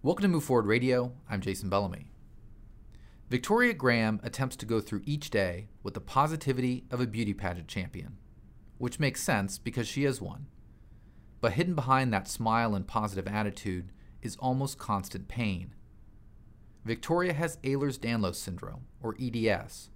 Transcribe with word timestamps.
Welcome 0.00 0.22
to 0.22 0.28
Move 0.28 0.44
Forward 0.44 0.66
Radio. 0.66 1.12
I'm 1.28 1.40
Jason 1.40 1.68
Bellamy. 1.68 2.12
Victoria 3.28 3.72
Graham 3.72 4.20
attempts 4.22 4.54
to 4.58 4.64
go 4.64 4.80
through 4.80 5.02
each 5.04 5.28
day 5.28 5.70
with 5.82 5.94
the 5.94 6.00
positivity 6.00 6.84
of 6.92 7.00
a 7.00 7.06
beauty 7.06 7.34
pageant 7.34 7.66
champion, 7.66 8.16
which 8.78 9.00
makes 9.00 9.20
sense 9.20 9.58
because 9.58 9.88
she 9.88 10.04
is 10.04 10.20
one. 10.20 10.46
But 11.40 11.54
hidden 11.54 11.74
behind 11.74 12.12
that 12.12 12.28
smile 12.28 12.76
and 12.76 12.86
positive 12.86 13.26
attitude 13.26 13.90
is 14.22 14.36
almost 14.36 14.78
constant 14.78 15.26
pain. 15.26 15.74
Victoria 16.84 17.32
has 17.32 17.56
Ehlers 17.64 17.98
Danlos 17.98 18.36
syndrome, 18.36 18.84
or 19.02 19.16
EDS, 19.20 19.90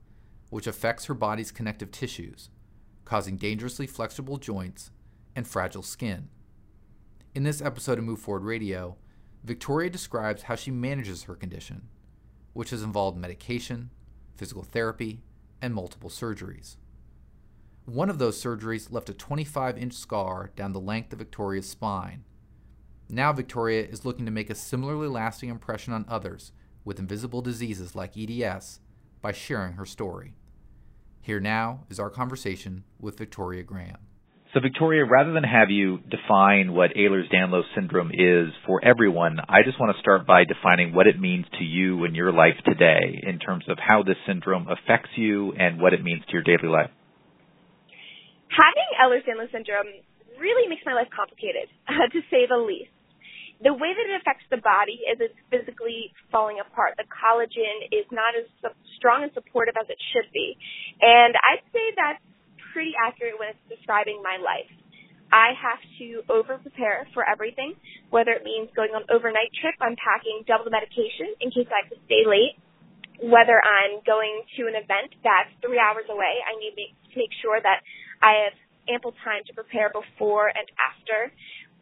which 0.51 0.67
affects 0.67 1.05
her 1.05 1.15
body's 1.15 1.53
connective 1.53 1.93
tissues, 1.93 2.51
causing 3.05 3.37
dangerously 3.37 3.87
flexible 3.87 4.39
joints 4.39 4.91
and 5.37 5.47
fragile 5.47 5.81
skin. 5.81 6.29
In 7.37 7.45
this 7.45 7.63
episode 7.63 8.01
of 8.01 8.05
Move 8.05 8.19
Forward 8.19 8.43
Radio, 8.43 8.97
Victoria 9.45 9.91
describes 9.91 10.43
how 10.43 10.55
she 10.55 10.71
manages 10.71 11.25
her 11.25 11.35
condition, 11.35 11.89
which 12.53 12.71
has 12.71 12.83
involved 12.83 13.19
medication, 13.19 13.91
physical 14.37 14.63
therapy, 14.63 15.23
and 15.61 15.75
multiple 15.75 16.11
surgeries. 16.11 16.77
One 17.85 18.09
of 18.09 18.19
those 18.19 18.41
surgeries 18.41 18.93
left 18.93 19.09
a 19.09 19.15
25 19.15 19.77
inch 19.77 19.95
scar 19.95 20.51
down 20.55 20.73
the 20.73 20.81
length 20.81 21.13
of 21.13 21.19
Victoria's 21.19 21.69
spine. 21.69 22.25
Now, 23.09 23.33
Victoria 23.33 23.83
is 23.83 24.05
looking 24.05 24.25
to 24.27 24.31
make 24.31 24.49
a 24.49 24.55
similarly 24.55 25.09
lasting 25.09 25.49
impression 25.49 25.93
on 25.93 26.07
others 26.09 26.53
with 26.85 27.01
invisible 27.01 27.43
diseases 27.43 27.97
like 27.97 28.17
EDS 28.17 28.81
by 29.21 29.33
sharing 29.33 29.75
her 29.75 29.85
story. 29.85 30.35
Here 31.21 31.41
now 31.41 31.85
is 31.91 32.01
our 32.01 32.11
conversation 32.11 32.85
with 33.01 33.19
Victoria 33.19 33.63
Graham. 33.65 33.99
So, 34.53 34.61
Victoria, 34.61 35.09
rather 35.09 35.33
than 35.33 35.45
have 35.49 35.71
you 35.73 36.05
define 36.13 36.77
what 36.77 36.93
Ehlers-Danlos 36.93 37.73
syndrome 37.75 38.13
is 38.13 38.53
for 38.69 38.85
everyone, 38.85 39.41
I 39.49 39.65
just 39.65 39.81
want 39.81 39.97
to 39.97 40.01
start 40.05 40.27
by 40.27 40.45
defining 40.45 40.93
what 40.93 41.07
it 41.07 41.19
means 41.19 41.47
to 41.57 41.65
you 41.65 42.05
in 42.05 42.15
your 42.15 42.37
life 42.37 42.61
today 42.69 43.17
in 43.25 43.39
terms 43.39 43.65
of 43.73 43.79
how 43.81 44.03
this 44.03 44.21
syndrome 44.29 44.69
affects 44.69 45.09
you 45.17 45.57
and 45.57 45.81
what 45.81 45.95
it 45.95 46.05
means 46.05 46.21
to 46.29 46.33
your 46.37 46.45
daily 46.45 46.69
life. 46.69 46.93
Having 48.53 48.89
Ehlers-Danlos 49.01 49.49
syndrome 49.57 49.89
really 50.37 50.69
makes 50.69 50.85
my 50.85 50.93
life 50.93 51.09
complicated, 51.09 51.73
to 52.13 52.21
say 52.29 52.45
the 52.45 52.61
least. 52.61 52.93
The 53.65 53.73
way 53.73 53.97
that 53.97 54.05
it 54.05 54.21
affects 54.21 54.45
the 54.53 54.61
body 54.61 55.01
is 55.09 55.17
it's 55.17 55.39
physically 55.49 56.13
falling 56.29 56.61
apart. 56.61 57.01
The 57.01 57.09
collagen 57.09 57.89
is 57.89 58.05
not 58.13 58.37
as 58.37 58.45
strong 59.01 59.25
and 59.25 59.33
supportive 59.33 59.81
as 59.81 59.89
it 59.89 59.97
should 60.13 60.29
be. 60.29 60.61
And 61.01 61.33
I'd 61.41 61.65
say 61.73 61.97
that's 61.97 62.21
pretty 62.73 62.93
accurate 62.97 63.39
when 63.39 63.53
it's 63.53 63.65
describing 63.69 64.21
my 64.25 64.41
life. 64.41 64.69
I 65.33 65.57
have 65.57 65.81
to 65.97 66.21
over 66.29 66.61
prepare 66.61 67.09
for 67.17 67.25
everything, 67.25 67.73
whether 68.13 68.37
it 68.37 68.45
means 68.45 68.69
going 68.77 68.93
on 68.93 69.09
overnight 69.09 69.49
trip, 69.57 69.73
I'm 69.81 69.97
packing 69.97 70.45
double 70.45 70.69
the 70.69 70.75
medication 70.75 71.33
in 71.41 71.49
case 71.49 71.69
I 71.73 71.89
have 71.89 71.93
to 71.93 72.01
stay 72.05 72.29
late. 72.29 72.61
Whether 73.23 73.57
I'm 73.57 74.05
going 74.05 74.45
to 74.61 74.69
an 74.69 74.77
event 74.77 75.17
that's 75.25 75.49
three 75.65 75.81
hours 75.81 76.05
away, 76.13 76.43
I 76.45 76.53
need 76.61 76.77
to 76.77 77.17
make 77.17 77.33
sure 77.41 77.57
that 77.57 77.81
I 78.21 78.45
have 78.45 78.57
ample 78.93 79.17
time 79.25 79.47
to 79.49 79.53
prepare 79.57 79.89
before 79.89 80.53
and 80.53 80.69
after. 80.77 81.33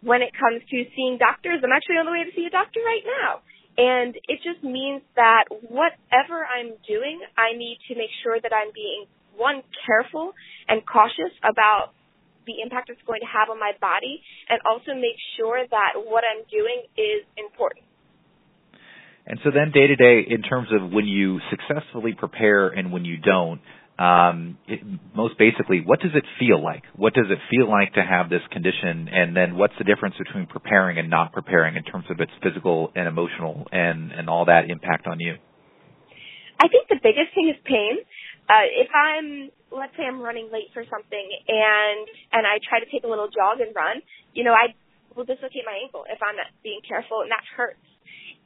When 0.04 0.22
it 0.22 0.30
comes 0.32 0.62
to 0.62 0.76
seeing 0.94 1.18
doctors, 1.18 1.60
I'm 1.64 1.74
actually 1.74 1.98
on 1.98 2.06
the 2.06 2.14
way 2.14 2.22
to 2.24 2.32
see 2.36 2.46
a 2.46 2.54
doctor 2.54 2.80
right 2.86 3.04
now. 3.04 3.42
And 3.76 4.14
it 4.28 4.44
just 4.44 4.62
means 4.62 5.02
that 5.16 5.50
whatever 5.50 6.44
I'm 6.44 6.76
doing, 6.86 7.18
I 7.34 7.56
need 7.56 7.80
to 7.88 7.96
make 7.96 8.12
sure 8.22 8.38
that 8.38 8.52
I'm 8.52 8.70
being 8.76 9.08
one, 9.36 9.62
careful 9.86 10.36
and 10.70 10.86
cautious 10.86 11.34
about 11.42 11.92
the 12.46 12.62
impact 12.62 12.88
it's 12.88 13.02
going 13.06 13.20
to 13.20 13.28
have 13.28 13.50
on 13.50 13.58
my 13.58 13.72
body, 13.80 14.22
and 14.48 14.58
also 14.64 14.94
make 14.94 15.18
sure 15.36 15.60
that 15.60 15.92
what 15.98 16.24
I'm 16.24 16.46
doing 16.48 16.86
is 16.96 17.26
important. 17.36 17.84
And 19.26 19.38
so 19.44 19.50
then 19.52 19.70
day 19.70 19.86
to 19.86 19.96
day, 19.96 20.24
in 20.26 20.42
terms 20.42 20.68
of 20.72 20.90
when 20.90 21.06
you 21.06 21.38
successfully 21.50 22.14
prepare 22.16 22.68
and 22.68 22.90
when 22.90 23.04
you 23.04 23.18
don't, 23.18 23.60
um, 24.00 24.56
it, 24.66 24.80
most 25.14 25.36
basically, 25.38 25.82
what 25.84 26.00
does 26.00 26.12
it 26.14 26.24
feel 26.38 26.62
like? 26.64 26.84
What 26.96 27.12
does 27.12 27.26
it 27.28 27.38
feel 27.50 27.68
like 27.68 27.92
to 27.94 28.02
have 28.02 28.30
this 28.30 28.40
condition? 28.50 29.12
And 29.12 29.36
then 29.36 29.56
what's 29.56 29.74
the 29.76 29.84
difference 29.84 30.14
between 30.16 30.46
preparing 30.46 30.96
and 30.96 31.10
not 31.10 31.34
preparing 31.34 31.76
in 31.76 31.84
terms 31.84 32.06
of 32.08 32.18
its 32.18 32.32
physical 32.42 32.90
and 32.96 33.06
emotional 33.06 33.68
and, 33.70 34.10
and 34.10 34.30
all 34.30 34.46
that 34.46 34.70
impact 34.70 35.06
on 35.06 35.20
you? 35.20 35.36
I 36.58 36.68
think 36.68 36.88
the 36.88 36.96
biggest 36.96 37.32
thing 37.34 37.52
is 37.52 37.60
pain. 37.64 38.00
Uh, 38.50 38.66
if 38.66 38.90
I'm, 38.90 39.54
let's 39.70 39.94
say 39.94 40.02
I'm 40.02 40.18
running 40.18 40.50
late 40.50 40.74
for 40.74 40.82
something 40.90 41.26
and, 41.46 42.02
and 42.34 42.42
I 42.50 42.58
try 42.66 42.82
to 42.82 42.88
take 42.90 43.06
a 43.06 43.10
little 43.10 43.30
jog 43.30 43.62
and 43.62 43.70
run, 43.78 44.02
you 44.34 44.42
know, 44.42 44.50
I 44.50 44.74
will 45.14 45.22
dislocate 45.22 45.62
my 45.62 45.78
ankle 45.78 46.02
if 46.10 46.18
I'm 46.18 46.34
not 46.34 46.50
being 46.66 46.82
careful 46.82 47.22
and 47.22 47.30
that 47.30 47.46
hurts. 47.54 47.86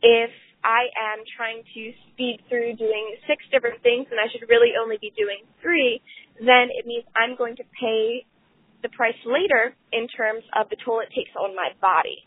If 0.05 0.29
I 0.61 0.93
am 0.93 1.25
trying 1.25 1.65
to 1.65 1.83
speed 2.13 2.45
through 2.53 2.77
doing 2.77 3.17
six 3.25 3.41
different 3.49 3.81
things 3.81 4.13
and 4.13 4.21
I 4.21 4.29
should 4.29 4.45
really 4.53 4.77
only 4.77 5.01
be 5.01 5.09
doing 5.17 5.49
three, 5.65 6.05
then 6.37 6.69
it 6.69 6.85
means 6.85 7.09
I'm 7.17 7.33
going 7.41 7.57
to 7.57 7.65
pay 7.81 8.29
the 8.85 8.93
price 8.93 9.17
later 9.25 9.73
in 9.97 10.05
terms 10.13 10.45
of 10.53 10.69
the 10.69 10.77
toll 10.85 11.01
it 11.01 11.09
takes 11.17 11.33
on 11.41 11.57
my 11.57 11.73
body. 11.81 12.21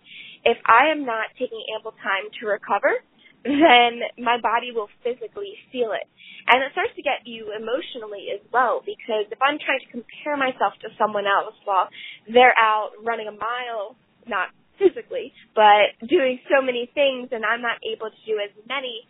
If 0.45 0.57
I 0.66 0.89
am 0.89 1.05
not 1.05 1.29
taking 1.37 1.61
ample 1.77 1.93
time 2.01 2.33
to 2.41 2.49
recover, 2.49 3.05
then 3.43 4.01
my 4.17 4.39
body 4.41 4.71
will 4.73 4.89
physically 5.03 5.55
feel 5.71 5.93
it. 5.93 6.07
And 6.47 6.63
it 6.63 6.71
starts 6.71 6.95
to 6.95 7.03
get 7.03 7.27
you 7.27 7.51
emotionally 7.51 8.31
as 8.31 8.39
well 8.55 8.79
because 8.79 9.27
if 9.27 9.39
I'm 9.43 9.59
trying 9.59 9.83
to 9.83 9.89
compare 9.91 10.39
myself 10.39 10.79
to 10.81 10.89
someone 10.95 11.27
else 11.27 11.55
while 11.67 11.91
they're 12.25 12.55
out 12.55 12.95
running 13.03 13.27
a 13.27 13.35
mile, 13.35 13.99
not 14.25 14.55
physically, 14.79 15.33
but 15.53 15.91
doing 16.07 16.39
so 16.47 16.63
many 16.63 16.89
things 16.95 17.29
and 17.35 17.43
I'm 17.43 17.61
not 17.61 17.83
able 17.83 18.07
to 18.09 18.21
do 18.23 18.39
as 18.39 18.53
many, 18.63 19.03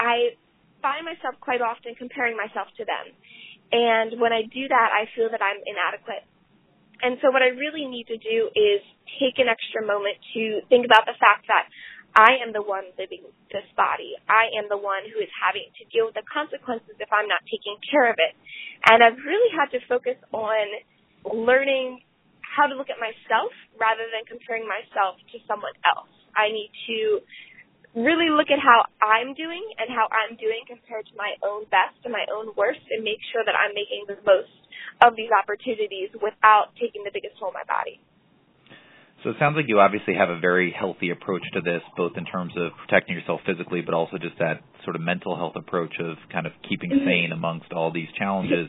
I 0.00 0.38
find 0.80 1.04
myself 1.04 1.36
quite 1.44 1.60
often 1.60 1.94
comparing 1.98 2.38
myself 2.38 2.72
to 2.78 2.84
them. 2.88 3.12
And 3.68 4.16
when 4.16 4.32
I 4.32 4.48
do 4.48 4.64
that, 4.70 4.88
I 4.94 5.10
feel 5.12 5.28
that 5.28 5.44
I'm 5.44 5.60
inadequate. 5.66 6.24
And 7.02 7.18
so 7.22 7.30
what 7.30 7.42
I 7.42 7.54
really 7.54 7.86
need 7.86 8.08
to 8.08 8.18
do 8.18 8.50
is 8.56 8.80
take 9.20 9.38
an 9.38 9.46
extra 9.46 9.86
moment 9.86 10.18
to 10.34 10.64
think 10.66 10.82
about 10.86 11.06
the 11.06 11.14
fact 11.20 11.46
that 11.46 11.70
I 12.16 12.40
am 12.42 12.52
the 12.52 12.64
one 12.64 12.88
living 12.98 13.22
this 13.52 13.66
body. 13.76 14.16
I 14.26 14.50
am 14.58 14.66
the 14.68 14.80
one 14.80 15.06
who 15.06 15.20
is 15.22 15.30
having 15.34 15.68
to 15.78 15.82
deal 15.92 16.10
with 16.10 16.16
the 16.18 16.26
consequences 16.26 16.96
if 16.98 17.10
I'm 17.12 17.28
not 17.28 17.44
taking 17.46 17.78
care 17.84 18.10
of 18.10 18.16
it. 18.18 18.34
And 18.88 19.04
I've 19.04 19.20
really 19.22 19.52
had 19.54 19.70
to 19.76 19.80
focus 19.86 20.18
on 20.34 20.66
learning 21.26 22.02
how 22.42 22.66
to 22.66 22.74
look 22.74 22.90
at 22.90 22.98
myself 22.98 23.54
rather 23.78 24.08
than 24.10 24.26
comparing 24.26 24.66
myself 24.66 25.20
to 25.30 25.38
someone 25.46 25.74
else. 25.94 26.10
I 26.34 26.50
need 26.50 26.72
to 26.90 27.22
really 27.96 28.28
look 28.28 28.50
at 28.50 28.60
how 28.60 28.84
I'm 29.00 29.32
doing 29.34 29.62
and 29.78 29.88
how 29.88 30.10
I'm 30.10 30.36
doing 30.36 30.66
compared 30.66 31.06
to 31.08 31.14
my 31.16 31.38
own 31.46 31.64
best 31.70 31.96
and 32.04 32.12
my 32.12 32.26
own 32.34 32.52
worst 32.58 32.82
and 32.90 33.02
make 33.02 33.22
sure 33.32 33.42
that 33.46 33.56
I'm 33.56 33.72
making 33.72 34.10
the 34.10 34.18
most 34.26 34.52
of 35.02 35.14
these 35.14 35.30
opportunities 35.32 36.10
without 36.18 36.74
taking 36.76 37.06
the 37.06 37.14
biggest 37.14 37.38
toll 37.38 37.54
on 37.54 37.56
my 37.56 37.66
body. 37.66 38.02
So 39.24 39.30
it 39.30 39.36
sounds 39.40 39.56
like 39.56 39.66
you 39.66 39.80
obviously 39.80 40.14
have 40.14 40.30
a 40.30 40.38
very 40.38 40.70
healthy 40.70 41.10
approach 41.10 41.42
to 41.54 41.60
this, 41.60 41.82
both 41.96 42.12
in 42.16 42.24
terms 42.24 42.52
of 42.56 42.70
protecting 42.86 43.16
yourself 43.16 43.40
physically, 43.44 43.80
but 43.82 43.92
also 43.92 44.16
just 44.16 44.38
that 44.38 44.62
sort 44.84 44.94
of 44.94 45.02
mental 45.02 45.36
health 45.36 45.54
approach 45.56 45.94
of 45.98 46.16
kind 46.32 46.46
of 46.46 46.52
keeping 46.68 46.90
mm-hmm. 46.90 47.04
sane 47.04 47.32
amongst 47.32 47.72
all 47.72 47.92
these 47.92 48.08
challenges. 48.16 48.68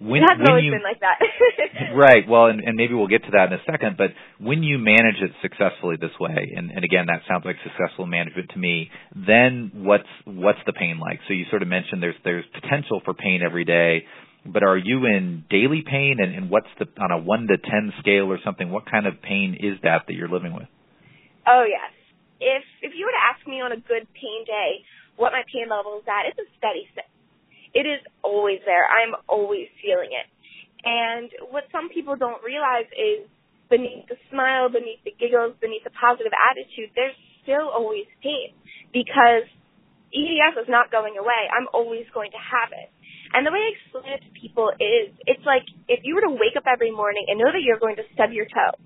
When, 0.00 0.22
it 0.22 0.26
hasn't 0.28 0.48
always 0.48 0.64
you, 0.64 0.72
been 0.72 0.82
like 0.82 0.98
that. 1.00 1.22
right. 1.94 2.28
Well, 2.28 2.46
and, 2.46 2.60
and, 2.60 2.74
maybe 2.76 2.94
we'll 2.94 3.06
get 3.06 3.22
to 3.24 3.30
that 3.38 3.52
in 3.52 3.54
a 3.54 3.62
second. 3.70 3.96
But 3.96 4.10
when 4.38 4.62
you 4.64 4.78
manage 4.78 5.22
it 5.22 5.30
successfully 5.40 5.96
this 6.00 6.10
way, 6.18 6.52
and, 6.56 6.70
and 6.70 6.84
again, 6.84 7.06
that 7.06 7.22
sounds 7.28 7.44
like 7.44 7.56
successful 7.62 8.04
management 8.04 8.50
to 8.50 8.58
me. 8.58 8.90
Then 9.14 9.70
what's 9.74 10.10
what's 10.24 10.58
the 10.66 10.72
pain 10.72 10.98
like? 10.98 11.20
So 11.28 11.34
you 11.34 11.44
sort 11.50 11.62
of 11.62 11.68
mentioned 11.68 12.02
there's 12.02 12.18
there's 12.24 12.44
potential 12.52 13.00
for 13.04 13.14
pain 13.14 13.40
every 13.46 13.64
day 13.64 14.04
but 14.44 14.62
are 14.62 14.76
you 14.76 15.06
in 15.06 15.44
daily 15.48 15.82
pain? 15.84 16.16
And, 16.20 16.34
and 16.34 16.50
what's 16.50 16.70
the 16.78 16.86
on 17.00 17.10
a 17.10 17.18
one 17.18 17.48
to 17.48 17.56
ten 17.56 17.92
scale 18.00 18.30
or 18.30 18.38
something 18.44 18.70
what 18.70 18.90
kind 18.90 19.06
of 19.06 19.22
pain 19.22 19.56
is 19.58 19.80
that 19.82 20.06
that 20.06 20.14
you're 20.14 20.28
living 20.28 20.54
with? 20.54 20.68
Oh 21.46 21.64
yes. 21.68 21.92
If 22.40 22.64
if 22.82 22.92
you 22.96 23.06
were 23.06 23.16
to 23.16 23.24
ask 23.24 23.46
me 23.46 23.60
on 23.60 23.72
a 23.72 23.80
good 23.80 24.06
pain 24.12 24.44
day 24.46 24.84
what 25.16 25.32
my 25.32 25.42
pain 25.52 25.70
level 25.70 25.98
is 25.98 26.04
at 26.08 26.28
it's 26.28 26.38
a 26.38 26.48
steady 26.58 26.88
state. 26.92 27.10
It 27.74 27.86
is 27.88 28.00
always 28.22 28.60
there. 28.64 28.86
I'm 28.86 29.18
always 29.26 29.66
feeling 29.82 30.14
it. 30.14 30.28
And 30.84 31.30
what 31.50 31.64
some 31.72 31.88
people 31.88 32.14
don't 32.14 32.42
realize 32.44 32.86
is 32.92 33.26
beneath 33.70 34.06
the 34.12 34.20
smile 34.28 34.68
beneath 34.68 35.00
the 35.08 35.16
giggles 35.16 35.56
beneath 35.60 35.82
the 35.88 35.94
positive 35.96 36.36
attitude 36.36 36.92
there's 36.92 37.16
still 37.42 37.72
always 37.72 38.04
pain 38.20 38.52
because 38.92 39.48
EDS 40.14 40.62
is 40.62 40.70
not 40.70 40.94
going 40.94 41.18
away. 41.18 41.50
I'm 41.50 41.66
always 41.74 42.06
going 42.14 42.30
to 42.30 42.38
have 42.38 42.70
it. 42.70 42.88
And 43.32 43.46
the 43.46 43.50
way 43.50 43.62
I 43.62 43.70
explain 43.72 44.12
it 44.14 44.22
to 44.22 44.30
people 44.36 44.70
is, 44.76 45.14
it's 45.26 45.44
like 45.46 45.64
if 45.88 46.04
you 46.04 46.14
were 46.14 46.26
to 46.28 46.34
wake 46.34 46.56
up 46.56 46.68
every 46.68 46.90
morning 46.90 47.24
and 47.28 47.38
know 47.38 47.50
that 47.50 47.62
you're 47.64 47.80
going 47.80 47.96
to 47.96 48.06
stub 48.14 48.30
your 48.30 48.46
toe. 48.46 48.76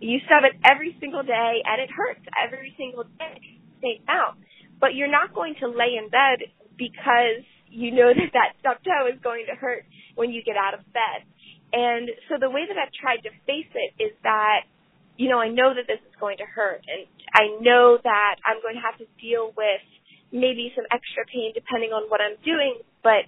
You 0.00 0.20
stub 0.26 0.44
it 0.44 0.58
every 0.64 0.96
single 1.00 1.22
day 1.22 1.62
and 1.64 1.80
it 1.80 1.88
hurts 1.88 2.20
every 2.36 2.74
single 2.76 3.04
day, 3.16 3.40
same 3.80 4.04
out. 4.08 4.36
But 4.80 4.94
you're 4.94 5.10
not 5.10 5.32
going 5.32 5.56
to 5.60 5.68
lay 5.68 5.96
in 5.96 6.10
bed 6.12 6.52
because 6.76 7.40
you 7.72 7.92
know 7.92 8.12
that 8.12 8.30
that 8.36 8.60
stub 8.60 8.76
toe 8.84 9.08
is 9.08 9.18
going 9.24 9.46
to 9.48 9.56
hurt 9.56 9.84
when 10.14 10.30
you 10.30 10.42
get 10.44 10.56
out 10.56 10.74
of 10.74 10.84
bed. 10.92 11.24
And 11.72 12.10
so 12.28 12.36
the 12.38 12.50
way 12.50 12.68
that 12.68 12.76
I've 12.76 12.92
tried 12.92 13.24
to 13.24 13.32
face 13.48 13.72
it 13.72 13.90
is 13.96 14.12
that, 14.22 14.68
you 15.16 15.28
know, 15.28 15.40
I 15.40 15.48
know 15.48 15.72
that 15.72 15.88
this 15.88 16.00
is 16.04 16.14
going 16.20 16.38
to 16.38 16.46
hurt 16.46 16.84
and 16.84 17.08
I 17.32 17.56
know 17.60 17.98
that 18.02 18.36
I'm 18.44 18.60
going 18.60 18.76
to 18.76 18.84
have 18.84 18.98
to 19.00 19.08
deal 19.20 19.52
with 19.56 19.84
maybe 20.32 20.72
some 20.76 20.84
extra 20.92 21.24
pain 21.24 21.52
depending 21.54 21.90
on 21.90 22.08
what 22.08 22.20
I'm 22.20 22.36
doing, 22.44 22.80
but 23.02 23.24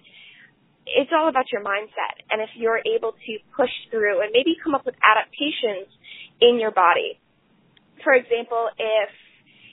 it's 0.97 1.13
all 1.13 1.29
about 1.29 1.53
your 1.53 1.61
mindset 1.61 2.25
and 2.31 2.41
if 2.41 2.49
you're 2.57 2.81
able 2.85 3.13
to 3.13 3.33
push 3.57 3.73
through 3.91 4.23
and 4.23 4.31
maybe 4.33 4.57
come 4.63 4.75
up 4.75 4.87
with 4.87 4.97
adaptations 5.05 5.93
in 6.41 6.59
your 6.59 6.71
body. 6.71 7.21
For 8.05 8.15
example, 8.15 8.71
if 8.79 9.11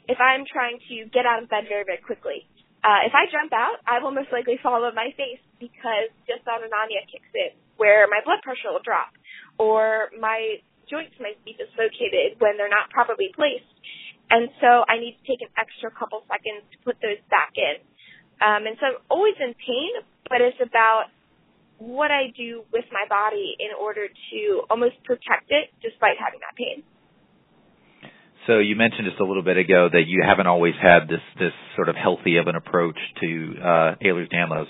if 0.05 0.21
I'm 0.21 0.45
trying 0.45 0.77
to 0.89 0.95
get 1.09 1.25
out 1.25 1.41
of 1.41 1.49
bed 1.49 1.65
very, 1.65 1.81
very 1.81 1.97
quickly, 1.97 2.45
uh, 2.85 3.01
if 3.09 3.13
I 3.17 3.25
jump 3.33 3.49
out, 3.49 3.81
I 3.89 3.97
will 3.97 4.13
most 4.13 4.29
likely 4.29 4.61
fall 4.61 4.85
on 4.85 4.93
my 4.93 5.09
face 5.17 5.41
because 5.57 6.13
dysautonomia 6.29 7.01
kicks 7.09 7.33
in, 7.33 7.57
where 7.81 8.05
my 8.05 8.21
blood 8.21 8.45
pressure 8.45 8.69
will 8.69 8.85
drop, 8.85 9.09
or 9.57 10.13
my 10.21 10.61
joints 10.85 11.17
might 11.17 11.41
be 11.41 11.57
dislocated 11.57 12.37
when 12.37 12.61
they're 12.61 12.69
not 12.69 12.93
properly 12.93 13.33
placed. 13.33 13.65
And 14.29 14.53
so 14.61 14.85
I 14.85 15.01
need 15.01 15.17
to 15.17 15.25
take 15.25 15.41
an 15.41 15.49
extra 15.57 15.89
couple 15.89 16.21
seconds 16.29 16.65
to 16.73 16.77
put 16.85 17.01
those 17.01 17.21
back 17.33 17.57
in. 17.57 17.81
Um, 18.41 18.67
and 18.67 18.75
so 18.79 18.85
I'm 18.85 18.99
always 19.09 19.35
in 19.39 19.53
pain, 19.55 19.91
but 20.29 20.41
it's 20.41 20.57
about 20.59 21.07
what 21.77 22.11
I 22.11 22.31
do 22.35 22.63
with 22.71 22.85
my 22.91 23.03
body 23.09 23.55
in 23.59 23.71
order 23.79 24.07
to 24.07 24.61
almost 24.69 24.95
protect 25.03 25.49
it 25.49 25.69
despite 25.81 26.15
having 26.19 26.39
that 26.39 26.55
pain. 26.55 26.83
So 28.47 28.59
you 28.59 28.75
mentioned 28.75 29.07
just 29.09 29.19
a 29.19 29.25
little 29.25 29.43
bit 29.43 29.57
ago 29.57 29.89
that 29.91 30.03
you 30.05 30.23
haven't 30.25 30.47
always 30.47 30.75
had 30.79 31.07
this 31.09 31.23
this 31.39 31.53
sort 31.75 31.89
of 31.89 31.95
healthy 31.95 32.37
of 32.37 32.47
an 32.47 32.55
approach 32.55 32.97
to 33.21 33.53
uh, 33.57 33.95
Ehlers-Danlos. 34.05 34.67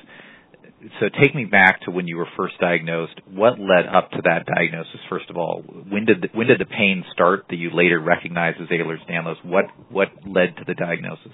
So 0.99 1.09
take 1.21 1.35
me 1.35 1.45
back 1.45 1.81
to 1.81 1.91
when 1.91 2.07
you 2.07 2.17
were 2.17 2.27
first 2.37 2.55
diagnosed. 2.59 3.19
What 3.29 3.59
led 3.59 3.87
up 3.91 4.11
to 4.11 4.21
that 4.23 4.45
diagnosis? 4.45 4.99
First 5.09 5.29
of 5.29 5.35
all, 5.35 5.61
when 5.61 6.05
did 6.05 6.21
the, 6.21 6.27
when 6.33 6.47
did 6.47 6.59
the 6.59 6.65
pain 6.65 7.03
start 7.11 7.45
that 7.49 7.55
you 7.57 7.71
later 7.73 7.99
recognized 7.99 8.61
as 8.61 8.69
Ehlers-Danlos? 8.69 9.43
What 9.43 9.65
what 9.89 10.07
led 10.25 10.55
to 10.57 10.63
the 10.65 10.73
diagnosis? 10.73 11.33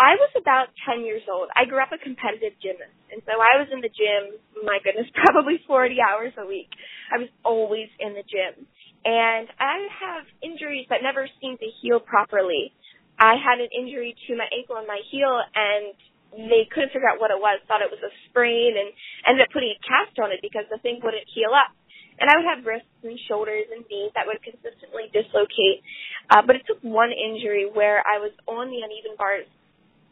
I 0.00 0.16
was 0.16 0.32
about 0.32 0.72
10 0.88 1.04
years 1.04 1.20
old. 1.28 1.52
I 1.52 1.68
grew 1.68 1.76
up 1.76 1.92
a 1.92 2.00
competitive 2.00 2.56
gymnast. 2.64 2.96
And 3.12 3.20
so 3.28 3.36
I 3.36 3.60
was 3.60 3.68
in 3.68 3.84
the 3.84 3.92
gym, 3.92 4.40
my 4.64 4.80
goodness, 4.80 5.12
probably 5.28 5.60
40 5.68 6.00
hours 6.00 6.32
a 6.40 6.48
week. 6.48 6.72
I 7.12 7.20
was 7.20 7.28
always 7.44 7.92
in 8.00 8.16
the 8.16 8.24
gym. 8.24 8.64
And 9.04 9.44
I 9.60 9.92
have 9.92 10.24
injuries 10.40 10.88
that 10.88 11.04
never 11.04 11.28
seem 11.44 11.60
to 11.60 11.68
heal 11.84 12.00
properly. 12.00 12.72
I 13.20 13.36
had 13.36 13.60
an 13.60 13.68
injury 13.76 14.16
to 14.16 14.40
my 14.40 14.48
ankle 14.48 14.80
and 14.80 14.88
my 14.88 15.04
heel 15.12 15.36
and 15.36 15.92
they 16.48 16.64
couldn't 16.72 16.96
figure 16.96 17.10
out 17.10 17.20
what 17.20 17.28
it 17.28 17.36
was, 17.36 17.60
thought 17.68 17.84
it 17.84 17.92
was 17.92 18.00
a 18.00 18.12
sprain 18.32 18.80
and 18.80 18.88
ended 19.28 19.44
up 19.44 19.52
putting 19.52 19.76
a 19.76 19.80
cast 19.84 20.16
on 20.16 20.32
it 20.32 20.40
because 20.40 20.64
the 20.72 20.80
thing 20.80 21.04
wouldn't 21.04 21.28
heal 21.28 21.52
up. 21.52 21.76
And 22.16 22.32
I 22.32 22.40
would 22.40 22.48
have 22.48 22.64
wrists 22.64 22.88
and 23.04 23.20
shoulders 23.28 23.68
and 23.68 23.84
knees 23.92 24.16
that 24.16 24.24
would 24.24 24.40
consistently 24.40 25.12
dislocate. 25.12 25.84
Uh, 26.32 26.40
but 26.40 26.56
it 26.56 26.64
took 26.64 26.80
one 26.80 27.12
injury 27.12 27.68
where 27.68 28.00
I 28.04 28.20
was 28.20 28.32
on 28.48 28.72
the 28.72 28.80
uneven 28.80 29.16
bars 29.20 29.48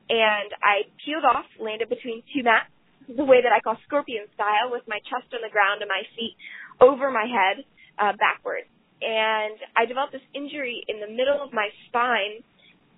and 0.09 0.49
I 0.65 0.89
peeled 1.05 1.25
off, 1.25 1.45
landed 1.61 1.89
between 1.89 2.23
two 2.33 2.43
mats, 2.43 2.73
the 3.09 3.25
way 3.25 3.41
that 3.45 3.53
I 3.53 3.61
call 3.61 3.77
scorpion 3.87 4.25
style, 4.35 4.73
with 4.73 4.85
my 4.89 5.01
chest 5.09 5.33
on 5.33 5.41
the 5.45 5.53
ground 5.53 5.81
and 5.81 5.89
my 5.89 6.05
feet 6.17 6.37
over 6.81 7.11
my 7.11 7.25
head, 7.29 7.65
uh, 8.01 8.13
backwards. 8.17 8.69
And 9.01 9.57
I 9.77 9.87
developed 9.87 10.13
this 10.13 10.25
injury 10.35 10.83
in 10.89 11.01
the 11.01 11.09
middle 11.09 11.39
of 11.41 11.53
my 11.53 11.69
spine, 11.89 12.43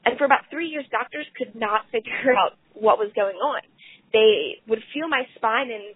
and 0.06 0.16
for 0.16 0.24
about 0.24 0.48
three 0.50 0.68
years, 0.70 0.86
doctors 0.90 1.26
could 1.36 1.54
not 1.54 1.90
figure 1.92 2.32
out 2.38 2.56
what 2.74 2.98
was 2.98 3.12
going 3.14 3.36
on. 3.36 3.60
They 4.12 4.62
would 4.66 4.82
feel 4.94 5.06
my 5.06 5.26
spine, 5.36 5.70
and 5.70 5.94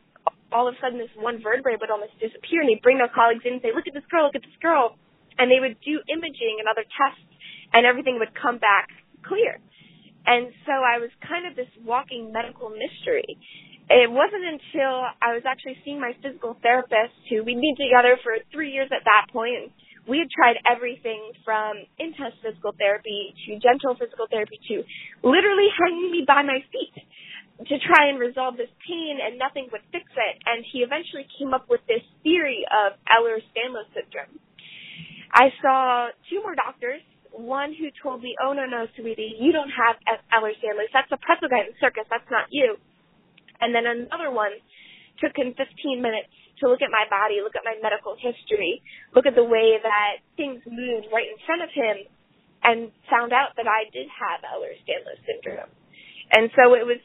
all 0.53 0.69
of 0.69 0.75
a 0.75 0.79
sudden, 0.79 0.99
this 0.99 1.11
one 1.19 1.43
vertebrae 1.43 1.79
would 1.81 1.91
almost 1.91 2.15
disappear, 2.21 2.63
and 2.63 2.69
they'd 2.71 2.83
bring 2.83 2.99
their 2.99 3.11
colleagues 3.11 3.43
in 3.47 3.59
and 3.59 3.63
say, 3.63 3.75
"Look 3.75 3.87
at 3.87 3.95
this 3.95 4.07
girl! 4.11 4.31
Look 4.31 4.39
at 4.39 4.47
this 4.47 4.59
girl!" 4.63 4.95
And 5.39 5.51
they 5.51 5.59
would 5.59 5.81
do 5.83 5.99
imaging 6.07 6.63
and 6.63 6.71
other 6.71 6.87
tests, 6.87 7.27
and 7.73 7.87
everything 7.87 8.23
would 8.23 8.35
come 8.39 8.59
back 8.59 8.91
clear. 9.27 9.59
And 10.27 10.53
so 10.65 10.73
I 10.73 10.99
was 10.99 11.11
kind 11.21 11.47
of 11.47 11.57
this 11.57 11.69
walking 11.85 12.33
medical 12.33 12.73
mystery. 12.73 13.37
It 13.91 14.09
wasn't 14.09 14.49
until 14.49 15.05
I 15.21 15.37
was 15.37 15.45
actually 15.45 15.77
seeing 15.85 16.01
my 16.01 16.17
physical 16.25 16.57
therapist, 16.65 17.13
who 17.29 17.45
we'd 17.45 17.61
been 17.61 17.77
together 17.77 18.17
for 18.25 18.41
three 18.49 18.73
years 18.73 18.89
at 18.89 19.05
that 19.05 19.29
point. 19.29 19.73
We 20.09 20.21
had 20.21 20.29
tried 20.33 20.57
everything 20.65 21.33
from 21.45 21.85
intense 22.01 22.37
physical 22.41 22.73
therapy 22.77 23.37
to 23.45 23.61
gentle 23.61 23.97
physical 23.97 24.25
therapy 24.29 24.61
to 24.73 24.85
literally 25.21 25.69
hanging 25.77 26.13
me 26.13 26.25
by 26.27 26.41
my 26.45 26.65
feet 26.73 26.97
to 27.69 27.77
try 27.81 28.09
and 28.09 28.19
resolve 28.19 28.57
this 28.57 28.73
pain 28.85 29.21
and 29.21 29.39
nothing 29.39 29.69
would 29.73 29.85
fix 29.93 30.05
it. 30.09 30.35
And 30.45 30.65
he 30.73 30.81
eventually 30.81 31.29
came 31.39 31.55
up 31.55 31.69
with 31.69 31.81
this 31.87 32.03
theory 32.25 32.65
of 32.69 32.97
Ehlers-Danlos 33.09 33.89
syndrome. 33.95 34.41
I 35.33 35.53
saw 35.61 36.09
two 36.29 36.41
more 36.43 36.55
doctors 36.55 37.01
one 37.35 37.75
who 37.75 37.91
told 38.03 38.23
me, 38.23 38.37
"Oh 38.41 38.53
no, 38.55 38.67
no, 38.67 38.87
sweetie, 38.97 39.37
you 39.39 39.53
don't 39.53 39.71
have 39.71 39.99
Ehlers-Danlos. 40.33 40.91
That's 40.93 41.11
a 41.11 41.19
pretzel 41.19 41.49
guy 41.49 41.67
in 41.67 41.75
the 41.75 41.79
circus. 41.81 42.07
That's 42.09 42.31
not 42.31 42.47
you." 42.51 42.79
And 43.61 43.75
then 43.75 43.87
another 43.87 44.31
one 44.31 44.53
took 45.19 45.37
him 45.37 45.55
15 45.55 46.03
minutes 46.03 46.31
to 46.61 46.69
look 46.69 46.83
at 46.83 46.91
my 46.91 47.07
body, 47.11 47.43
look 47.43 47.57
at 47.57 47.65
my 47.65 47.75
medical 47.83 48.15
history, 48.15 48.83
look 49.15 49.27
at 49.27 49.35
the 49.35 49.45
way 49.45 49.79
that 49.83 50.23
things 50.37 50.63
moved 50.67 51.11
right 51.13 51.27
in 51.27 51.39
front 51.47 51.63
of 51.63 51.71
him, 51.71 52.07
and 52.63 52.91
found 53.11 53.33
out 53.33 53.57
that 53.57 53.67
I 53.67 53.91
did 53.91 54.09
have 54.09 54.41
Ehlers-Danlos 54.43 55.21
syndrome. 55.27 55.71
And 56.33 56.51
so 56.57 56.75
it 56.75 56.87
was 56.87 57.03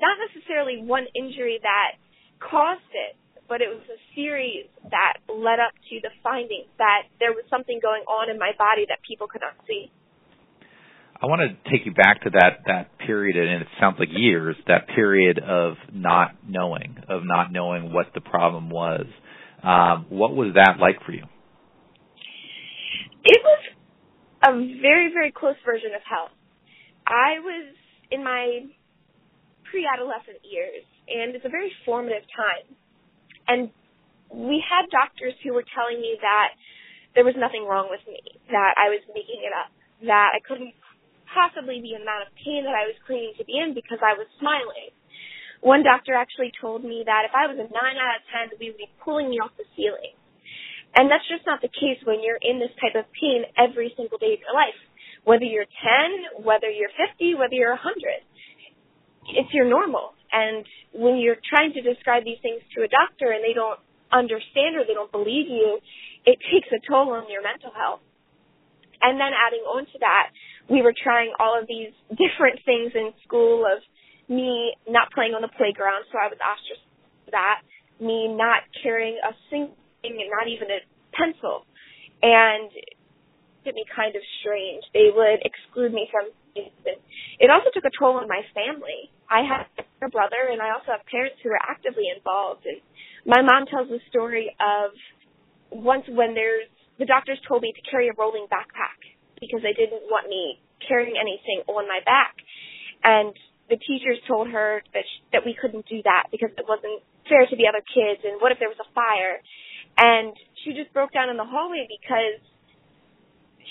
not 0.00 0.18
necessarily 0.28 0.82
one 0.82 1.06
injury 1.14 1.58
that 1.62 1.96
caused 2.38 2.90
it, 2.92 3.16
but 3.50 3.60
it 3.60 3.68
was 3.68 3.82
a 3.90 3.98
series 4.14 4.70
that 4.94 5.18
led 5.26 5.58
up 5.58 5.74
to 5.90 5.98
the 6.00 6.14
finding 6.22 6.70
that 6.78 7.10
there 7.18 7.34
was 7.34 7.42
something 7.50 7.80
going 7.82 8.06
on 8.06 8.30
in 8.30 8.38
my 8.38 8.52
body 8.56 8.86
that 8.88 9.02
people 9.02 9.26
could 9.26 9.42
not 9.42 9.58
see. 9.66 9.90
I 11.20 11.26
want 11.26 11.42
to 11.42 11.50
take 11.68 11.84
you 11.84 11.92
back 11.92 12.22
to 12.22 12.30
that 12.30 12.62
that 12.64 12.96
period, 13.04 13.36
and 13.36 13.60
it 13.60 13.68
sounds 13.78 13.96
like 13.98 14.08
years. 14.10 14.56
That 14.68 14.86
period 14.94 15.38
of 15.42 15.74
not 15.92 16.38
knowing, 16.46 16.96
of 17.10 17.26
not 17.26 17.52
knowing 17.52 17.92
what 17.92 18.06
the 18.14 18.22
problem 18.22 18.70
was. 18.70 19.04
Um, 19.62 20.06
what 20.08 20.34
was 20.34 20.54
that 20.54 20.78
like 20.80 21.04
for 21.04 21.12
you? 21.12 21.24
It 23.24 23.42
was 23.44 23.62
a 24.46 24.52
very 24.80 25.12
very 25.12 25.32
close 25.32 25.58
version 25.66 25.90
of 25.94 26.00
hell. 26.08 26.30
I 27.04 27.42
was 27.42 27.74
in 28.10 28.24
my 28.24 28.70
pre-adolescent 29.68 30.40
years, 30.40 30.86
and 31.06 31.34
it's 31.34 31.44
a 31.44 31.50
very 31.50 31.72
formative 31.84 32.22
time. 32.32 32.76
And 33.50 33.74
we 34.30 34.62
had 34.62 34.86
doctors 34.94 35.34
who 35.42 35.50
were 35.50 35.66
telling 35.74 35.98
me 35.98 36.14
that 36.22 36.54
there 37.18 37.26
was 37.26 37.34
nothing 37.34 37.66
wrong 37.66 37.90
with 37.90 38.00
me, 38.06 38.22
that 38.54 38.78
I 38.78 38.94
was 38.94 39.02
making 39.10 39.42
it 39.42 39.50
up, 39.50 39.74
that 40.06 40.38
I 40.38 40.40
couldn't 40.46 40.70
possibly 41.26 41.82
be 41.82 41.98
in 41.98 42.02
the 42.02 42.06
amount 42.06 42.30
of 42.30 42.34
pain 42.38 42.62
that 42.62 42.78
I 42.78 42.86
was 42.86 42.94
claiming 43.10 43.34
to 43.42 43.44
be 43.44 43.58
in 43.58 43.74
because 43.74 43.98
I 43.98 44.14
was 44.14 44.30
smiling. 44.38 44.94
One 45.66 45.82
doctor 45.82 46.14
actually 46.14 46.54
told 46.62 46.86
me 46.86 47.02
that 47.04 47.26
if 47.26 47.34
I 47.34 47.50
was 47.50 47.58
a 47.58 47.66
9 47.66 47.74
out 47.74 48.18
of 48.22 48.54
10, 48.54 48.62
we 48.62 48.70
would 48.70 48.78
be 48.78 48.88
pulling 49.02 49.28
me 49.28 49.42
off 49.42 49.50
the 49.58 49.66
ceiling. 49.74 50.14
And 50.94 51.10
that's 51.10 51.26
just 51.26 51.46
not 51.46 51.58
the 51.60 51.70
case 51.70 51.98
when 52.06 52.22
you're 52.22 52.40
in 52.40 52.58
this 52.62 52.74
type 52.78 52.94
of 52.94 53.06
pain 53.14 53.46
every 53.58 53.92
single 53.98 54.18
day 54.18 54.38
of 54.38 54.42
your 54.42 54.54
life. 54.54 54.78
Whether 55.26 55.44
you're 55.44 55.68
10, 55.68 56.46
whether 56.46 56.70
you're 56.70 56.90
50, 56.94 57.34
whether 57.34 57.54
you're 57.54 57.76
100. 57.76 58.22
It's 59.36 59.52
your 59.52 59.68
normal. 59.68 60.14
And 60.32 60.64
when 60.92 61.18
you're 61.18 61.40
trying 61.42 61.72
to 61.74 61.82
describe 61.82 62.24
these 62.24 62.38
things 62.42 62.62
to 62.76 62.82
a 62.82 62.88
doctor 62.88 63.30
and 63.30 63.42
they 63.42 63.54
don't 63.54 63.78
understand 64.12 64.78
or 64.78 64.86
they 64.86 64.94
don't 64.94 65.10
believe 65.10 65.50
you, 65.50 65.78
it 66.26 66.38
takes 66.50 66.68
a 66.70 66.80
toll 66.86 67.10
on 67.14 67.30
your 67.30 67.42
mental 67.42 67.70
health. 67.74 68.00
And 69.02 69.18
then 69.18 69.32
adding 69.32 69.64
on 69.64 69.86
to 69.86 69.98
that, 70.00 70.30
we 70.68 70.82
were 70.82 70.94
trying 70.94 71.32
all 71.40 71.58
of 71.58 71.66
these 71.66 71.90
different 72.10 72.60
things 72.64 72.92
in 72.94 73.12
school 73.24 73.66
of 73.66 73.82
me 74.30 74.76
not 74.86 75.10
playing 75.10 75.34
on 75.34 75.42
the 75.42 75.50
playground, 75.58 76.06
so 76.12 76.18
I 76.18 76.30
was 76.30 76.38
ostracized 76.38 76.86
for 77.26 77.32
that, 77.34 77.66
me 77.98 78.30
not 78.30 78.62
carrying 78.82 79.18
a 79.18 79.34
single 79.50 79.74
thing 80.02 80.14
and 80.22 80.30
not 80.30 80.46
even 80.46 80.70
a 80.70 80.80
pencil. 81.10 81.66
And 82.22 82.70
it 83.64 83.74
me 83.74 83.84
kind 83.90 84.14
of 84.14 84.22
strange. 84.40 84.84
They 84.94 85.10
would 85.10 85.42
exclude 85.42 85.92
me 85.92 86.08
from 86.10 86.30
it 86.54 87.50
also 87.50 87.70
took 87.72 87.84
a 87.84 87.94
toll 87.94 88.18
on 88.18 88.26
my 88.28 88.42
family. 88.54 89.10
I 89.30 89.46
have 89.46 89.66
a 90.02 90.10
brother 90.10 90.50
and 90.50 90.60
I 90.60 90.74
also 90.74 90.92
have 90.98 91.06
parents 91.06 91.38
who 91.42 91.50
are 91.50 91.62
actively 91.62 92.10
involved. 92.10 92.66
And 92.66 92.82
my 93.24 93.42
mom 93.42 93.66
tells 93.70 93.88
the 93.88 94.02
story 94.10 94.50
of 94.58 94.90
once 95.70 96.04
when 96.10 96.34
there's, 96.34 96.66
the 96.98 97.06
doctors 97.06 97.38
told 97.46 97.62
me 97.62 97.72
to 97.72 97.82
carry 97.90 98.10
a 98.10 98.14
rolling 98.18 98.50
backpack 98.50 98.98
because 99.40 99.62
they 99.62 99.72
didn't 99.72 100.04
want 100.10 100.28
me 100.28 100.58
carrying 100.84 101.14
anything 101.14 101.62
on 101.70 101.86
my 101.86 102.02
back. 102.04 102.34
And 103.06 103.32
the 103.70 103.78
teachers 103.78 104.18
told 104.26 104.50
her 104.50 104.82
that 104.92 105.06
sh- 105.06 105.22
that 105.32 105.46
we 105.46 105.54
couldn't 105.54 105.86
do 105.86 106.02
that 106.02 106.26
because 106.34 106.50
it 106.58 106.66
wasn't 106.66 107.00
fair 107.30 107.46
to 107.46 107.54
the 107.54 107.70
other 107.70 107.80
kids 107.86 108.20
and 108.26 108.42
what 108.42 108.50
if 108.50 108.58
there 108.58 108.68
was 108.68 108.82
a 108.82 108.90
fire 108.90 109.38
and 109.96 110.34
she 110.66 110.74
just 110.74 110.90
broke 110.90 111.14
down 111.14 111.30
in 111.30 111.38
the 111.38 111.46
hallway 111.46 111.86
because 111.86 112.42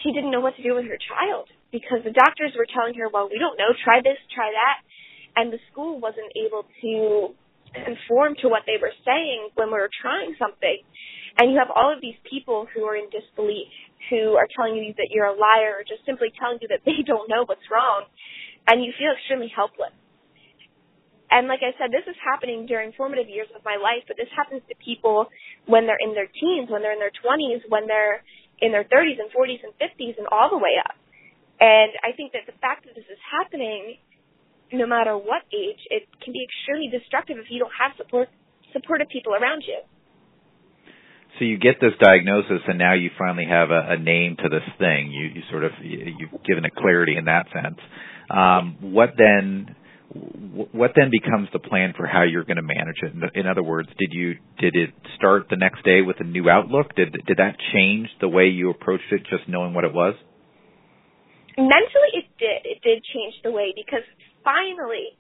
she 0.02 0.16
didn't 0.16 0.32
know 0.32 0.40
what 0.40 0.56
to 0.56 0.64
do 0.64 0.72
with 0.80 0.88
her 0.88 0.96
child 0.96 1.52
because 1.76 2.00
the 2.08 2.16
doctors 2.16 2.56
were 2.56 2.66
telling 2.72 2.96
her 2.96 3.12
well 3.12 3.28
we 3.28 3.36
don't 3.36 3.60
know 3.60 3.76
try 3.84 4.00
this 4.00 4.18
try 4.32 4.48
that 4.48 4.80
and 5.36 5.52
the 5.54 5.60
school 5.72 6.00
wasn't 6.00 6.32
able 6.36 6.66
to 6.82 7.34
conform 7.86 8.34
to 8.42 8.50
what 8.50 8.64
they 8.66 8.82
were 8.82 8.94
saying 9.06 9.50
when 9.56 9.68
we 9.68 9.78
were 9.78 9.92
trying 10.02 10.34
something 10.40 10.82
and 11.38 11.52
you 11.54 11.58
have 11.58 11.70
all 11.70 11.94
of 11.94 12.02
these 12.02 12.18
people 12.26 12.66
who 12.74 12.84
are 12.84 12.98
in 12.98 13.06
disbelief 13.14 13.70
who 14.10 14.34
are 14.34 14.50
telling 14.58 14.76
you 14.76 14.94
that 14.98 15.14
you're 15.14 15.30
a 15.30 15.38
liar 15.38 15.78
or 15.78 15.84
just 15.86 16.02
simply 16.06 16.34
telling 16.40 16.58
you 16.62 16.68
that 16.68 16.82
they 16.86 17.04
don't 17.06 17.30
know 17.30 17.46
what's 17.46 17.66
wrong 17.70 18.10
and 18.68 18.84
you 18.84 18.92
feel 18.98 19.14
extremely 19.14 19.52
helpless. 19.54 19.94
And 21.30 21.46
like 21.46 21.62
I 21.62 21.78
said, 21.78 21.94
this 21.94 22.10
is 22.10 22.18
happening 22.26 22.66
during 22.66 22.90
formative 22.98 23.30
years 23.30 23.50
of 23.54 23.62
my 23.62 23.78
life, 23.78 24.02
but 24.10 24.18
this 24.18 24.30
happens 24.34 24.66
to 24.66 24.76
people 24.82 25.30
when 25.70 25.86
they're 25.86 26.02
in 26.02 26.18
their 26.18 26.26
teens, 26.26 26.74
when 26.74 26.82
they're 26.82 26.98
in 26.98 27.02
their 27.02 27.14
20s, 27.14 27.62
when 27.70 27.86
they're 27.86 28.26
in 28.62 28.74
their 28.74 28.84
30s 28.84 29.22
and 29.22 29.30
40s 29.30 29.62
and 29.62 29.72
50s 29.78 30.18
and 30.18 30.26
all 30.34 30.50
the 30.50 30.58
way 30.58 30.82
up. 30.82 30.98
And 31.62 31.94
I 32.02 32.18
think 32.18 32.34
that 32.34 32.50
the 32.50 32.58
fact 32.58 32.90
that 32.90 32.98
this 32.98 33.06
is 33.06 33.22
happening, 33.22 34.02
no 34.72 34.86
matter 34.86 35.18
what 35.18 35.44
age, 35.54 35.80
it 35.90 36.08
can 36.24 36.34
be 36.34 36.46
extremely 36.46 36.90
destructive 36.90 37.38
if 37.38 37.46
you 37.50 37.60
don't 37.60 37.74
have 37.74 37.98
support, 37.98 38.30
supportive 38.74 39.08
people 39.10 39.34
around 39.34 39.64
you. 39.68 39.80
So 41.38 41.46
you 41.46 41.58
get 41.58 41.80
this 41.80 41.94
diagnosis, 42.02 42.62
and 42.68 42.78
now 42.78 42.94
you 42.94 43.10
finally 43.18 43.46
have 43.50 43.72
a, 43.72 43.94
a 43.94 43.98
name 43.98 44.36
to 44.44 44.50
this 44.50 44.66
thing. 44.78 45.12
You, 45.12 45.40
you 45.40 45.42
sort 45.50 45.64
of 45.64 45.72
you, 45.82 46.14
you've 46.20 46.44
given 46.44 46.66
it 46.66 46.76
clarity 46.76 47.16
in 47.18 47.26
that 47.26 47.46
sense. 47.54 47.80
Um, 48.30 48.78
what 48.94 49.12
then? 49.18 49.76
What 50.12 50.94
then 50.96 51.12
becomes 51.12 51.50
the 51.54 51.60
plan 51.60 51.94
for 51.96 52.08
how 52.08 52.24
you're 52.24 52.44
going 52.44 52.58
to 52.58 52.64
manage 52.64 52.98
it? 53.04 53.14
In 53.36 53.46
other 53.46 53.62
words, 53.62 53.90
did 54.00 54.10
you 54.12 54.38
did 54.58 54.76
it 54.76 54.90
start 55.16 55.46
the 55.52 55.56
next 55.56 55.86
day 55.86 56.02
with 56.02 56.18
a 56.20 56.24
new 56.24 56.50
outlook? 56.50 56.96
Did 56.96 57.14
did 57.28 57.38
that 57.38 57.58
change 57.74 58.10
the 58.20 58.28
way 58.28 58.48
you 58.48 58.72
approached 58.72 59.06
it, 59.12 59.22
just 59.30 59.48
knowing 59.48 59.76
what 59.76 59.84
it 59.84 59.94
was? 59.94 60.16
Mentally, 61.56 62.12
it 62.14 62.26
did. 62.40 62.66
It 62.66 62.82
did 62.82 63.04
change 63.04 63.36
the 63.44 63.52
way 63.52 63.72
because 63.76 64.04
finally, 64.44 65.16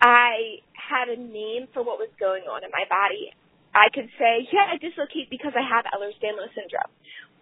I 0.00 0.64
had 0.74 1.08
a 1.12 1.18
name 1.18 1.68
for 1.72 1.84
what 1.84 2.00
was 2.00 2.10
going 2.18 2.48
on 2.48 2.64
in 2.64 2.70
my 2.72 2.88
body. 2.88 3.32
I 3.70 3.86
could 3.94 4.10
say, 4.18 4.48
yeah, 4.50 4.66
I 4.72 4.82
dislocate 4.82 5.30
because 5.30 5.54
I 5.54 5.62
have 5.62 5.86
Ehlers-Danlos 5.94 6.50
syndrome, 6.58 6.90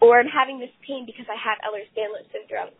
or 0.00 0.20
I'm 0.20 0.28
having 0.28 0.60
this 0.60 0.72
pain 0.84 1.08
because 1.08 1.24
I 1.30 1.38
have 1.40 1.56
Ehlers-Danlos 1.64 2.28
syndrome. 2.28 2.76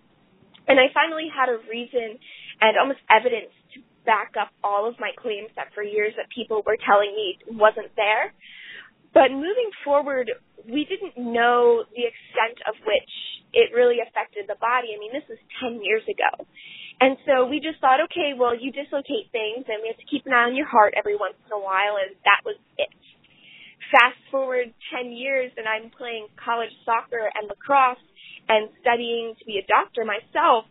And 0.68 0.76
I 0.76 0.92
finally 0.92 1.32
had 1.32 1.48
a 1.48 1.56
reason 1.64 2.20
and 2.60 2.76
almost 2.76 3.00
evidence 3.08 3.54
to 3.72 3.80
back 4.04 4.36
up 4.36 4.52
all 4.60 4.84
of 4.84 5.00
my 5.00 5.16
claims 5.16 5.48
that 5.56 5.72
for 5.72 5.80
years 5.80 6.12
that 6.20 6.28
people 6.28 6.60
were 6.64 6.76
telling 6.76 7.12
me 7.16 7.40
wasn't 7.56 7.88
there. 7.96 8.36
But 9.16 9.32
moving 9.32 9.72
forward, 9.84 10.28
we 10.68 10.84
didn't 10.84 11.16
know 11.16 11.84
the 11.96 12.04
extent 12.04 12.60
of 12.68 12.76
which 12.84 13.12
it 13.56 13.72
really 13.72 14.04
affected 14.04 14.44
the 14.44 14.60
body. 14.60 14.92
I 14.92 15.00
mean, 15.00 15.12
this 15.16 15.24
was 15.28 15.40
10 15.64 15.80
years 15.80 16.04
ago. 16.04 16.44
And 17.00 17.16
so 17.26 17.46
we 17.46 17.62
just 17.62 17.78
thought, 17.78 18.02
okay, 18.10 18.34
well, 18.34 18.58
you 18.58 18.74
dislocate 18.74 19.30
things 19.30 19.66
and 19.70 19.78
we 19.82 19.88
have 19.88 20.00
to 20.02 20.08
keep 20.10 20.26
an 20.26 20.34
eye 20.34 20.50
on 20.50 20.56
your 20.58 20.66
heart 20.66 20.94
every 20.98 21.14
once 21.14 21.38
in 21.46 21.52
a 21.54 21.62
while, 21.62 21.94
and 21.94 22.18
that 22.26 22.42
was 22.42 22.58
it. 22.74 22.90
Fast 23.94 24.18
forward 24.30 24.74
10 24.90 25.14
years 25.14 25.54
and 25.56 25.70
I'm 25.70 25.94
playing 25.94 26.26
college 26.34 26.74
soccer 26.82 27.30
and 27.30 27.46
lacrosse 27.46 28.02
and 28.48 28.72
studying 28.82 29.36
to 29.38 29.44
be 29.46 29.60
a 29.62 29.64
doctor 29.68 30.02
myself, 30.02 30.66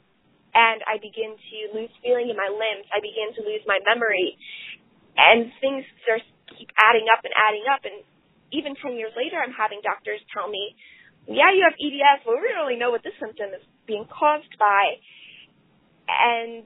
and 0.51 0.81
I 0.83 0.97
begin 0.97 1.37
to 1.37 1.57
lose 1.77 1.93
feeling 2.01 2.27
in 2.33 2.35
my 2.35 2.49
limbs. 2.49 2.89
I 2.89 2.99
begin 2.99 3.31
to 3.37 3.41
lose 3.45 3.61
my 3.69 3.77
memory, 3.85 4.35
and 5.15 5.53
things 5.61 5.85
just 6.03 6.25
keep 6.57 6.73
adding 6.75 7.05
up 7.13 7.21
and 7.21 7.33
adding 7.37 7.65
up. 7.69 7.85
And 7.85 8.01
even 8.49 8.73
10 8.73 8.97
years 8.97 9.13
later, 9.13 9.37
I'm 9.37 9.53
having 9.53 9.85
doctors 9.85 10.19
tell 10.33 10.49
me, 10.49 10.73
yeah, 11.29 11.53
you 11.53 11.61
have 11.69 11.77
EDS, 11.77 12.25
but 12.25 12.39
we 12.41 12.49
don't 12.49 12.65
really 12.65 12.79
know 12.81 12.89
what 12.89 13.05
this 13.05 13.13
symptom 13.21 13.53
is 13.53 13.61
being 13.85 14.09
caused 14.09 14.51
by. 14.57 14.97
And 16.07 16.65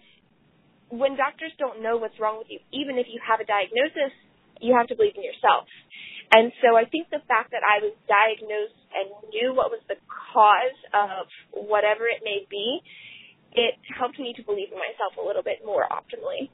when 0.90 1.18
doctors 1.18 1.52
don't 1.58 1.82
know 1.82 1.98
what's 1.98 2.20
wrong 2.20 2.38
with 2.38 2.48
you, 2.50 2.60
even 2.72 2.98
if 2.98 3.08
you 3.10 3.20
have 3.26 3.40
a 3.40 3.48
diagnosis, 3.48 4.14
you 4.62 4.78
have 4.78 4.88
to 4.88 4.96
believe 4.96 5.18
in 5.18 5.24
yourself. 5.26 5.66
And 6.32 6.54
so 6.64 6.78
I 6.80 6.86
think 6.88 7.12
the 7.12 7.24
fact 7.28 7.52
that 7.52 7.66
I 7.66 7.84
was 7.84 7.92
diagnosed 8.08 8.80
and 8.96 9.12
knew 9.36 9.52
what 9.52 9.68
was 9.68 9.84
the 9.92 10.00
cause 10.08 10.80
of 10.96 11.28
whatever 11.52 12.08
it 12.08 12.24
may 12.24 12.48
be, 12.48 12.80
it 13.52 13.76
helped 14.00 14.20
me 14.20 14.32
to 14.40 14.44
believe 14.44 14.72
in 14.72 14.80
myself 14.80 15.20
a 15.20 15.24
little 15.26 15.44
bit 15.44 15.60
more 15.66 15.84
optimally. 15.92 16.48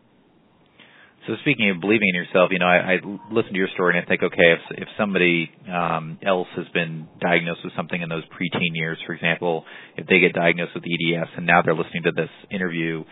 So 1.28 1.34
speaking 1.42 1.70
of 1.70 1.82
believing 1.82 2.08
in 2.08 2.16
yourself, 2.16 2.52
you 2.52 2.60
know, 2.60 2.66
I, 2.66 2.96
I 2.96 2.96
listen 3.30 3.52
to 3.52 3.60
your 3.60 3.68
story 3.74 3.98
and 3.98 4.06
I 4.06 4.08
think, 4.08 4.24
okay, 4.24 4.54
if 4.56 4.80
if 4.80 4.88
somebody 4.98 5.52
um, 5.68 6.18
else 6.26 6.48
has 6.56 6.66
been 6.74 7.06
diagnosed 7.20 7.60
with 7.66 7.74
something 7.76 8.02
in 8.02 8.08
those 8.08 8.24
preteen 8.32 8.72
years, 8.74 8.98
for 9.06 9.14
example, 9.14 9.66
if 9.98 10.08
they 10.08 10.20
get 10.20 10.32
diagnosed 10.32 10.72
with 10.74 10.86
EDS 10.86 11.30
and 11.36 11.46
now 11.46 11.62
they're 11.62 11.76
listening 11.76 12.04
to 12.04 12.14
this 12.14 12.30
interview, 12.50 13.04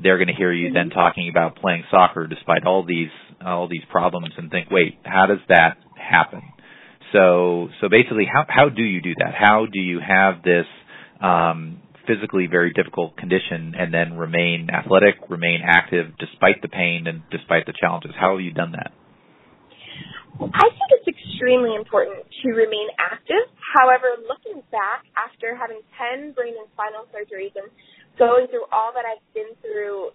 they're 0.00 0.18
going 0.18 0.28
to 0.28 0.34
hear 0.34 0.52
you 0.52 0.68
mm-hmm. 0.68 0.74
then 0.74 0.90
talking 0.90 1.28
about 1.28 1.56
playing 1.56 1.82
soccer 1.90 2.28
despite 2.28 2.64
all 2.64 2.86
these 2.86 3.10
all 3.44 3.66
these 3.66 3.84
problems 3.90 4.32
and 4.38 4.52
think, 4.52 4.70
wait, 4.70 4.98
how 5.04 5.26
does 5.26 5.42
that 5.48 5.76
happen? 5.98 6.42
So 7.12 7.70
so 7.80 7.88
basically, 7.88 8.26
how 8.32 8.44
how 8.48 8.68
do 8.68 8.82
you 8.82 9.02
do 9.02 9.14
that? 9.18 9.34
How 9.34 9.66
do 9.66 9.80
you 9.80 9.98
have 9.98 10.44
this 10.44 10.66
um, 11.20 11.82
physically 12.06 12.46
very 12.46 12.72
difficult 12.72 13.16
condition 13.16 13.74
and 13.78 13.92
then 13.92 14.16
remain 14.16 14.68
athletic, 14.70 15.16
remain 15.28 15.60
active 15.64 16.16
despite 16.18 16.62
the 16.62 16.68
pain 16.68 17.06
and 17.06 17.22
despite 17.30 17.66
the 17.66 17.74
challenges? 17.78 18.12
How 18.18 18.36
have 18.36 18.40
you 18.40 18.52
done 18.52 18.72
that? 18.72 18.92
I 20.34 20.66
think 20.66 20.88
it's 20.98 21.06
extremely 21.06 21.78
important 21.78 22.26
to 22.42 22.48
remain 22.50 22.90
active. 22.98 23.46
However, 23.78 24.18
looking 24.26 24.66
back 24.74 25.06
after 25.14 25.54
having 25.54 25.78
10 25.94 26.34
brain 26.34 26.58
and 26.58 26.66
spinal 26.74 27.06
surgeries 27.14 27.54
and 27.54 27.70
going 28.18 28.50
through 28.50 28.66
all 28.74 28.90
that 28.98 29.06
I've 29.06 29.22
been 29.30 29.54
through, 29.62 30.10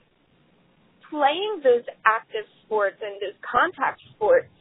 playing 1.07 1.63
those 1.63 1.87
active 2.03 2.43
sports 2.67 2.99
and 2.99 3.15
those 3.23 3.35
contact 3.39 4.03
sports 4.11 4.51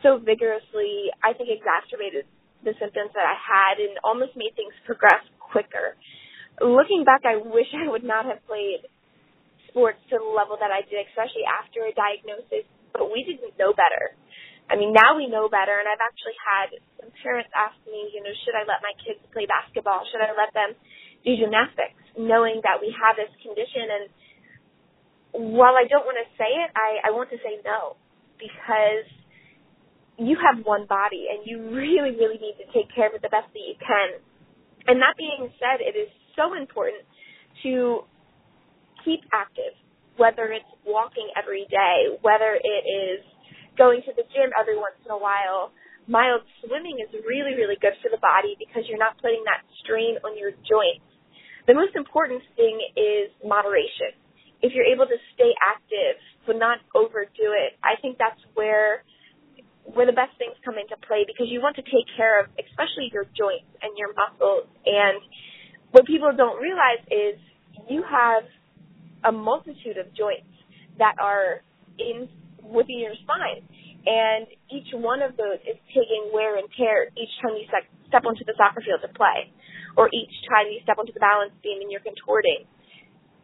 so 0.00 0.18
vigorously, 0.18 1.12
I 1.22 1.36
think 1.36 1.52
exacerbated 1.52 2.26
the 2.64 2.74
symptoms 2.78 3.12
that 3.14 3.26
I 3.26 3.36
had 3.36 3.78
and 3.78 3.98
almost 4.02 4.34
made 4.34 4.54
things 4.56 4.74
progress 4.86 5.22
quicker. 5.38 5.94
Looking 6.60 7.04
back, 7.04 7.24
I 7.24 7.40
wish 7.40 7.70
I 7.72 7.88
would 7.88 8.04
not 8.04 8.26
have 8.26 8.44
played 8.44 8.84
sports 9.72 9.98
to 10.12 10.20
the 10.20 10.28
level 10.28 10.60
that 10.60 10.68
I 10.68 10.84
did, 10.84 11.08
especially 11.08 11.48
after 11.48 11.88
a 11.88 11.92
diagnosis, 11.96 12.68
but 12.92 13.08
we 13.08 13.24
didn't 13.24 13.56
know 13.56 13.72
better. 13.72 14.12
I 14.68 14.76
mean, 14.76 14.92
now 14.92 15.16
we 15.16 15.26
know 15.26 15.48
better, 15.48 15.74
and 15.80 15.88
I've 15.88 16.00
actually 16.04 16.36
had 16.38 16.68
some 17.00 17.10
parents 17.24 17.50
ask 17.56 17.74
me, 17.88 18.12
you 18.12 18.20
know, 18.20 18.32
should 18.44 18.54
I 18.54 18.68
let 18.68 18.84
my 18.84 18.92
kids 19.00 19.18
play 19.32 19.48
basketball? 19.48 20.04
Should 20.12 20.22
I 20.22 20.36
let 20.36 20.52
them 20.52 20.76
do 21.24 21.32
gymnastics, 21.34 21.98
knowing 22.14 22.60
that 22.62 22.78
we 22.78 22.92
have 22.94 23.16
this 23.16 23.32
condition? 23.40 23.88
And 23.88 24.04
while 25.56 25.74
I 25.74 25.88
don't 25.88 26.04
want 26.04 26.20
to 26.20 26.28
say 26.36 26.48
it, 26.48 26.70
I, 26.76 27.08
I 27.08 27.10
want 27.16 27.32
to 27.32 27.40
say 27.40 27.58
no, 27.64 27.96
because 28.36 29.08
you 30.20 30.36
have 30.38 30.62
one 30.62 30.84
body, 30.86 31.32
and 31.32 31.42
you 31.48 31.72
really, 31.76 32.14
really 32.14 32.38
need 32.38 32.60
to 32.60 32.68
take 32.70 32.92
care 32.92 33.08
of 33.08 33.16
it 33.16 33.24
the 33.24 33.32
best 33.32 33.50
that 33.50 33.64
you 33.64 33.76
can. 33.80 34.20
And 34.86 35.00
that 35.00 35.16
being 35.16 35.48
said, 35.58 35.80
it 35.80 35.96
is 35.96 36.10
so 36.36 36.54
important 36.54 37.04
to 37.62 38.04
keep 39.04 39.20
active, 39.32 39.74
whether 40.16 40.52
it's 40.52 40.68
walking 40.86 41.28
every 41.36 41.66
day, 41.70 42.14
whether 42.22 42.58
it 42.58 42.84
is 42.86 43.20
going 43.76 44.02
to 44.06 44.12
the 44.14 44.24
gym 44.34 44.50
every 44.58 44.76
once 44.76 44.96
in 45.04 45.10
a 45.10 45.18
while. 45.18 45.72
Mild 46.10 46.42
swimming 46.60 46.98
is 46.98 47.08
really, 47.26 47.54
really 47.54 47.78
good 47.78 47.94
for 48.02 48.10
the 48.10 48.18
body 48.18 48.58
because 48.58 48.82
you're 48.90 49.00
not 49.00 49.16
putting 49.22 49.42
that 49.46 49.62
strain 49.84 50.18
on 50.26 50.34
your 50.34 50.50
joints. 50.66 51.06
The 51.66 51.74
most 51.78 51.94
important 51.94 52.42
thing 52.58 52.74
is 52.98 53.30
moderation. 53.46 54.18
If 54.62 54.74
you're 54.74 54.86
able 54.86 55.06
to 55.06 55.18
stay 55.34 55.54
active 55.62 56.18
but 56.46 56.58
not 56.58 56.82
overdo 56.94 57.54
it, 57.54 57.78
I 57.86 57.94
think 58.02 58.18
that's 58.18 58.38
where 58.54 59.06
where 59.94 60.06
the 60.06 60.14
best 60.14 60.30
things 60.38 60.54
come 60.62 60.78
into 60.78 60.94
play 61.06 61.26
because 61.26 61.50
you 61.50 61.58
want 61.58 61.74
to 61.74 61.82
take 61.82 62.06
care 62.14 62.38
of 62.38 62.46
especially 62.54 63.10
your 63.10 63.26
joints 63.34 63.66
and 63.82 63.90
your 63.98 64.14
muscles 64.14 64.70
and 64.86 65.18
what 65.92 66.06
people 66.06 66.32
don't 66.36 66.60
realize 66.60 67.04
is 67.08 67.38
you 67.88 68.02
have 68.02 68.44
a 69.24 69.32
multitude 69.32 69.96
of 70.00 70.08
joints 70.16 70.48
that 70.98 71.14
are 71.20 71.62
in 71.98 72.28
within 72.64 72.98
your 72.98 73.14
spine. 73.22 73.62
And 74.02 74.50
each 74.72 74.90
one 74.92 75.22
of 75.22 75.36
those 75.36 75.62
is 75.62 75.78
taking 75.94 76.32
wear 76.34 76.58
and 76.58 76.66
tear 76.74 77.06
each 77.14 77.30
time 77.38 77.54
you 77.54 77.70
step 78.08 78.24
onto 78.26 78.42
the 78.42 78.56
soccer 78.58 78.82
field 78.82 78.98
to 79.06 79.12
play 79.14 79.52
or 79.94 80.10
each 80.10 80.34
time 80.50 80.66
you 80.72 80.82
step 80.82 80.98
onto 80.98 81.12
the 81.12 81.22
balance 81.22 81.54
beam 81.62 81.78
and 81.78 81.92
you're 81.92 82.02
contorting. 82.02 82.66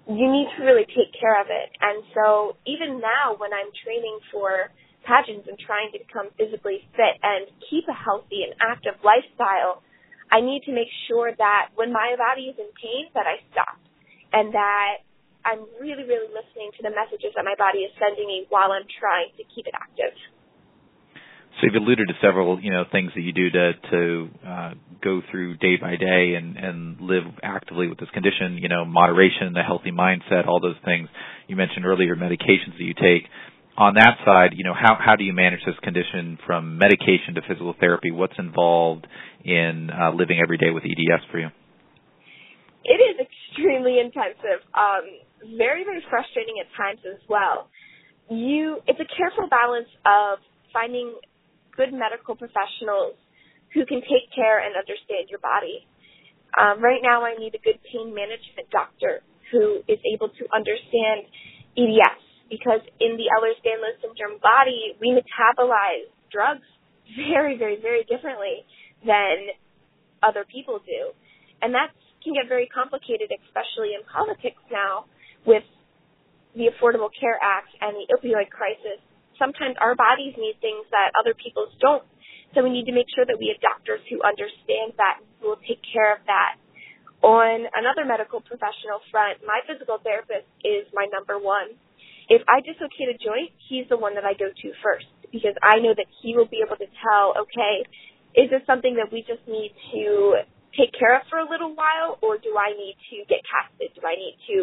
You 0.08 0.26
need 0.26 0.48
to 0.56 0.64
really 0.64 0.88
take 0.88 1.14
care 1.14 1.38
of 1.38 1.46
it. 1.52 1.68
And 1.78 2.02
so 2.16 2.56
even 2.66 2.98
now 2.98 3.36
when 3.36 3.52
i'm 3.52 3.70
training 3.84 4.18
for 4.32 4.72
pageants 5.06 5.46
and 5.46 5.56
trying 5.60 5.92
to 5.94 5.98
become 6.02 6.32
physically 6.34 6.82
fit 6.96 7.14
and 7.22 7.46
keep 7.70 7.86
a 7.86 7.94
healthy 7.94 8.42
and 8.42 8.56
active 8.58 8.98
lifestyle, 9.04 9.84
I 10.30 10.40
need 10.40 10.62
to 10.68 10.72
make 10.72 10.92
sure 11.08 11.32
that 11.32 11.72
when 11.74 11.92
my 11.92 12.14
body 12.18 12.52
is 12.52 12.56
in 12.58 12.68
pain 12.76 13.08
that 13.14 13.24
I 13.24 13.40
stop 13.52 13.80
and 14.32 14.52
that 14.52 15.04
I'm 15.44 15.64
really, 15.80 16.04
really 16.04 16.28
listening 16.28 16.70
to 16.76 16.82
the 16.84 16.92
messages 16.92 17.32
that 17.36 17.44
my 17.44 17.56
body 17.56 17.88
is 17.88 17.92
sending 17.96 18.28
me 18.28 18.44
while 18.52 18.72
I'm 18.72 18.84
trying 19.00 19.32
to 19.40 19.44
keep 19.48 19.64
it 19.64 19.72
active. 19.72 20.12
So 21.58 21.66
you've 21.66 21.82
alluded 21.82 22.06
to 22.08 22.14
several, 22.22 22.60
you 22.60 22.70
know, 22.70 22.84
things 22.92 23.10
that 23.16 23.22
you 23.22 23.32
do 23.32 23.50
to 23.50 23.72
to 23.90 24.28
uh, 24.46 24.70
go 25.02 25.22
through 25.30 25.56
day 25.56 25.74
by 25.80 25.96
day 25.96 26.34
and 26.36 26.56
and 26.56 27.00
live 27.00 27.24
actively 27.42 27.88
with 27.88 27.98
this 27.98 28.10
condition. 28.10 28.58
You 28.58 28.68
know, 28.68 28.84
moderation, 28.84 29.56
a 29.56 29.64
healthy 29.64 29.90
mindset, 29.90 30.46
all 30.46 30.60
those 30.60 30.78
things. 30.84 31.08
You 31.48 31.56
mentioned 31.56 31.84
earlier 31.84 32.14
medications 32.14 32.78
that 32.78 32.84
you 32.84 32.94
take. 32.94 33.26
On 33.78 33.94
that 33.94 34.18
side, 34.26 34.58
you 34.58 34.64
know, 34.66 34.74
how 34.74 34.98
how 34.98 35.14
do 35.14 35.22
you 35.22 35.32
manage 35.32 35.62
this 35.64 35.78
condition 35.86 36.36
from 36.44 36.78
medication 36.78 37.38
to 37.38 37.42
physical 37.46 37.78
therapy? 37.78 38.10
What's 38.10 38.34
involved 38.36 39.06
in 39.44 39.88
uh, 39.94 40.10
living 40.10 40.42
every 40.42 40.58
day 40.58 40.74
with 40.74 40.82
EDS 40.82 41.22
for 41.30 41.38
you? 41.38 41.46
It 42.82 42.98
is 42.98 43.22
extremely 43.22 44.02
intensive. 44.02 44.66
Um, 44.74 45.22
very 45.54 45.86
very 45.86 46.02
frustrating 46.10 46.58
at 46.58 46.66
times 46.74 47.06
as 47.06 47.22
well. 47.30 47.70
You, 48.26 48.82
it's 48.90 48.98
a 48.98 49.06
careful 49.14 49.46
balance 49.46 49.88
of 50.02 50.42
finding 50.74 51.14
good 51.78 51.94
medical 51.94 52.34
professionals 52.34 53.14
who 53.72 53.86
can 53.86 54.02
take 54.02 54.26
care 54.34 54.58
and 54.58 54.74
understand 54.74 55.30
your 55.30 55.38
body. 55.38 55.86
Um, 56.58 56.82
right 56.82 56.98
now, 56.98 57.22
I 57.22 57.38
need 57.38 57.54
a 57.54 57.62
good 57.62 57.78
pain 57.86 58.10
management 58.10 58.74
doctor 58.74 59.22
who 59.54 59.86
is 59.86 60.02
able 60.02 60.34
to 60.34 60.44
understand 60.50 61.30
EDS 61.78 62.27
because 62.50 62.80
in 63.00 63.16
the 63.16 63.28
Ehlers-Danlos 63.28 64.00
syndrome 64.00 64.40
body, 64.40 64.96
we 65.00 65.12
metabolize 65.12 66.08
drugs 66.32 66.66
very, 67.16 67.56
very, 67.56 67.80
very 67.80 68.04
differently 68.04 68.64
than 69.04 69.52
other 70.22 70.44
people 70.48 70.80
do. 70.84 71.12
And 71.62 71.74
that 71.74 71.92
can 72.24 72.34
get 72.34 72.48
very 72.48 72.66
complicated, 72.68 73.30
especially 73.30 73.94
in 73.94 74.02
politics 74.08 74.60
now 74.72 75.06
with 75.46 75.64
the 76.56 76.72
Affordable 76.72 77.12
Care 77.12 77.38
Act 77.40 77.70
and 77.80 77.94
the 77.94 78.08
opioid 78.10 78.50
crisis 78.50 78.98
sometimes 79.38 79.78
our 79.80 79.94
bodies 79.94 80.34
need 80.36 80.58
things 80.60 80.84
that 80.90 81.14
other 81.14 81.32
people's 81.32 81.72
don't. 81.80 82.04
So 82.52 82.66
we 82.66 82.74
need 82.74 82.90
to 82.90 82.96
make 82.96 83.06
sure 83.14 83.24
that 83.24 83.38
we 83.38 83.54
have 83.54 83.62
doctors 83.62 84.02
who 84.10 84.18
understand 84.20 84.98
that 84.98 85.22
and 85.22 85.26
who 85.38 85.54
will 85.54 85.62
take 85.64 85.80
care 85.86 86.12
of 86.12 86.20
that. 86.26 86.58
On 87.22 87.66
another 87.74 88.04
medical 88.04 88.42
professional 88.42 89.02
front, 89.10 89.42
my 89.46 89.62
physical 89.66 89.98
therapist 90.02 90.46
is 90.62 90.86
my 90.94 91.06
number 91.14 91.38
one. 91.38 91.78
If 92.28 92.42
I 92.48 92.60
dislocate 92.60 93.08
a 93.08 93.16
joint, 93.16 93.52
he's 93.68 93.88
the 93.88 93.96
one 93.96 94.14
that 94.14 94.24
I 94.24 94.34
go 94.36 94.52
to 94.52 94.68
first 94.84 95.08
because 95.32 95.56
I 95.62 95.80
know 95.80 95.92
that 95.96 96.06
he 96.22 96.36
will 96.36 96.48
be 96.48 96.60
able 96.64 96.76
to 96.76 96.88
tell, 97.00 97.34
okay, 97.48 97.84
is 98.36 98.50
this 98.50 98.60
something 98.66 98.96
that 98.96 99.12
we 99.12 99.24
just 99.24 99.44
need 99.48 99.72
to 99.92 100.44
take 100.76 100.92
care 100.92 101.16
of 101.16 101.22
for 101.30 101.38
a 101.38 101.48
little 101.48 101.74
while 101.74 102.20
or 102.20 102.36
do 102.36 102.52
I 102.56 102.76
need 102.76 102.96
to 103.10 103.16
get 103.28 103.40
casted? 103.48 103.96
Do 103.96 104.04
I 104.04 104.14
need 104.16 104.36
to 104.52 104.56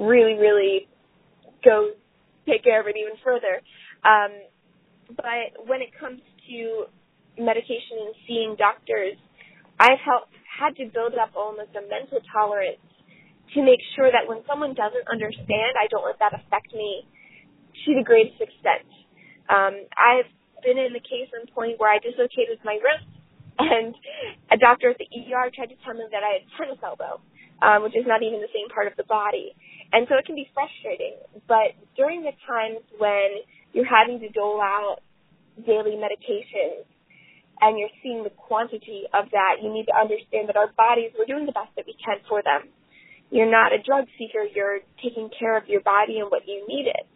really, 0.00 0.34
really 0.40 0.88
go 1.64 1.92
take 2.48 2.64
care 2.64 2.80
of 2.80 2.86
it 2.88 2.96
even 2.96 3.20
further? 3.22 3.60
Um, 4.04 4.32
but 5.12 5.68
when 5.68 5.80
it 5.80 5.92
comes 6.00 6.20
to 6.48 6.88
medication 7.36 8.00
and 8.08 8.14
seeing 8.26 8.56
doctors, 8.56 9.16
I've 9.78 10.00
helped, 10.00 10.32
had 10.48 10.76
to 10.76 10.88
build 10.88 11.14
up 11.20 11.36
almost 11.36 11.76
a 11.76 11.82
mental 11.84 12.20
tolerance 12.32 12.80
to 13.54 13.60
make 13.62 13.80
sure 13.94 14.10
that 14.10 14.26
when 14.26 14.42
someone 14.46 14.74
doesn't 14.74 15.06
understand, 15.06 15.78
I 15.78 15.86
don't 15.88 16.04
let 16.04 16.18
that 16.18 16.34
affect 16.34 16.74
me 16.74 17.06
to 17.86 17.94
the 17.94 18.04
greatest 18.04 18.38
extent. 18.42 18.86
Um, 19.48 19.86
I've 19.94 20.30
been 20.62 20.78
in 20.78 20.92
the 20.92 21.02
case 21.02 21.30
in 21.30 21.46
point 21.52 21.78
where 21.78 21.92
I 21.92 21.98
dislocated 22.02 22.58
my 22.64 22.78
wrist, 22.82 23.10
and 23.58 23.94
a 24.50 24.58
doctor 24.58 24.90
at 24.90 24.98
the 24.98 25.06
ER 25.06 25.50
tried 25.54 25.70
to 25.70 25.78
tell 25.86 25.94
me 25.94 26.02
that 26.10 26.24
I 26.26 26.42
had 26.42 26.44
tennis 26.58 26.80
elbow, 26.82 27.22
um, 27.62 27.86
which 27.86 27.94
is 27.94 28.02
not 28.08 28.22
even 28.22 28.42
the 28.42 28.50
same 28.50 28.66
part 28.72 28.90
of 28.90 28.96
the 28.98 29.06
body. 29.06 29.54
And 29.94 30.10
so 30.10 30.18
it 30.18 30.26
can 30.26 30.34
be 30.34 30.50
frustrating. 30.50 31.14
But 31.46 31.78
during 31.94 32.26
the 32.26 32.34
times 32.50 32.82
when 32.98 33.46
you're 33.70 33.86
having 33.86 34.18
to 34.26 34.28
dole 34.34 34.58
out 34.58 35.06
daily 35.62 35.94
medications 35.94 36.82
and 37.60 37.78
you're 37.78 37.94
seeing 38.02 38.24
the 38.26 38.34
quantity 38.34 39.06
of 39.14 39.30
that, 39.30 39.62
you 39.62 39.70
need 39.70 39.86
to 39.86 39.94
understand 39.94 40.50
that 40.50 40.56
our 40.58 40.74
bodies, 40.74 41.14
we're 41.14 41.30
doing 41.30 41.46
the 41.46 41.54
best 41.54 41.70
that 41.76 41.86
we 41.86 41.94
can 41.94 42.18
for 42.26 42.42
them. 42.42 42.74
You're 43.30 43.50
not 43.50 43.72
a 43.72 43.82
drug 43.82 44.06
seeker, 44.18 44.44
you're 44.54 44.80
taking 45.02 45.30
care 45.38 45.56
of 45.56 45.66
your 45.68 45.80
body 45.80 46.18
and 46.20 46.30
what 46.30 46.46
you 46.46 46.64
need 46.68 46.86
it. 46.86 47.06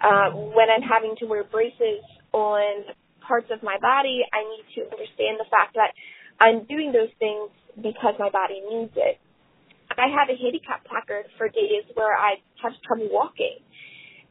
Uh, 0.00 0.30
when 0.30 0.68
I'm 0.70 0.82
having 0.82 1.16
to 1.20 1.26
wear 1.26 1.44
braces 1.44 2.04
on 2.32 2.84
parts 3.26 3.48
of 3.50 3.62
my 3.62 3.76
body, 3.80 4.22
I 4.32 4.44
need 4.44 4.64
to 4.76 4.90
understand 4.90 5.40
the 5.40 5.48
fact 5.50 5.74
that 5.74 5.92
I'm 6.40 6.64
doing 6.64 6.92
those 6.92 7.12
things 7.18 7.50
because 7.76 8.14
my 8.18 8.30
body 8.30 8.62
needs 8.62 8.92
it. 8.96 9.18
I 9.96 10.08
have 10.12 10.28
a 10.28 10.36
handicap 10.36 10.84
placard 10.84 11.26
for 11.38 11.48
days 11.48 11.84
where 11.94 12.16
I 12.16 12.36
have 12.62 12.72
trouble 12.86 13.08
walking. 13.10 13.58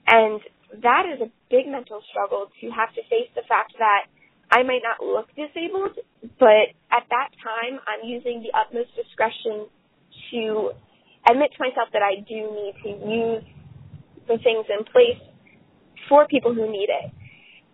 And 0.07 0.39
that 0.83 1.05
is 1.09 1.21
a 1.21 1.29
big 1.49 1.67
mental 1.67 2.01
struggle 2.11 2.47
to 2.61 2.65
have 2.69 2.93
to 2.93 3.01
face 3.09 3.29
the 3.33 3.41
fact 3.47 3.73
that 3.79 4.05
I 4.51 4.63
might 4.63 4.81
not 4.85 5.01
look 5.01 5.27
disabled, 5.33 5.97
but 6.37 6.69
at 6.93 7.09
that 7.09 7.29
time 7.41 7.79
I'm 7.87 8.05
using 8.05 8.45
the 8.45 8.53
utmost 8.53 8.93
discretion 8.95 9.65
to 10.31 10.71
admit 11.27 11.51
to 11.57 11.59
myself 11.59 11.89
that 11.93 12.01
I 12.01 12.21
do 12.21 12.39
need 12.53 12.75
to 12.83 12.89
use 12.89 13.43
the 14.27 14.37
things 14.41 14.65
in 14.69 14.85
place 14.85 15.21
for 16.09 16.27
people 16.27 16.53
who 16.53 16.69
need 16.71 16.89
it. 16.89 17.11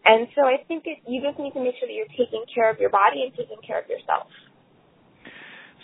And 0.04 0.28
so 0.36 0.42
I 0.44 0.64
think 0.68 0.84
it, 0.86 1.00
you 1.08 1.22
just 1.22 1.38
need 1.38 1.54
to 1.54 1.62
make 1.62 1.76
sure 1.78 1.88
that 1.88 1.94
you're 1.94 2.10
taking 2.18 2.44
care 2.54 2.72
of 2.72 2.80
your 2.80 2.90
body 2.90 3.22
and 3.22 3.32
taking 3.36 3.62
care 3.66 3.80
of 3.80 3.88
yourself. 3.88 4.28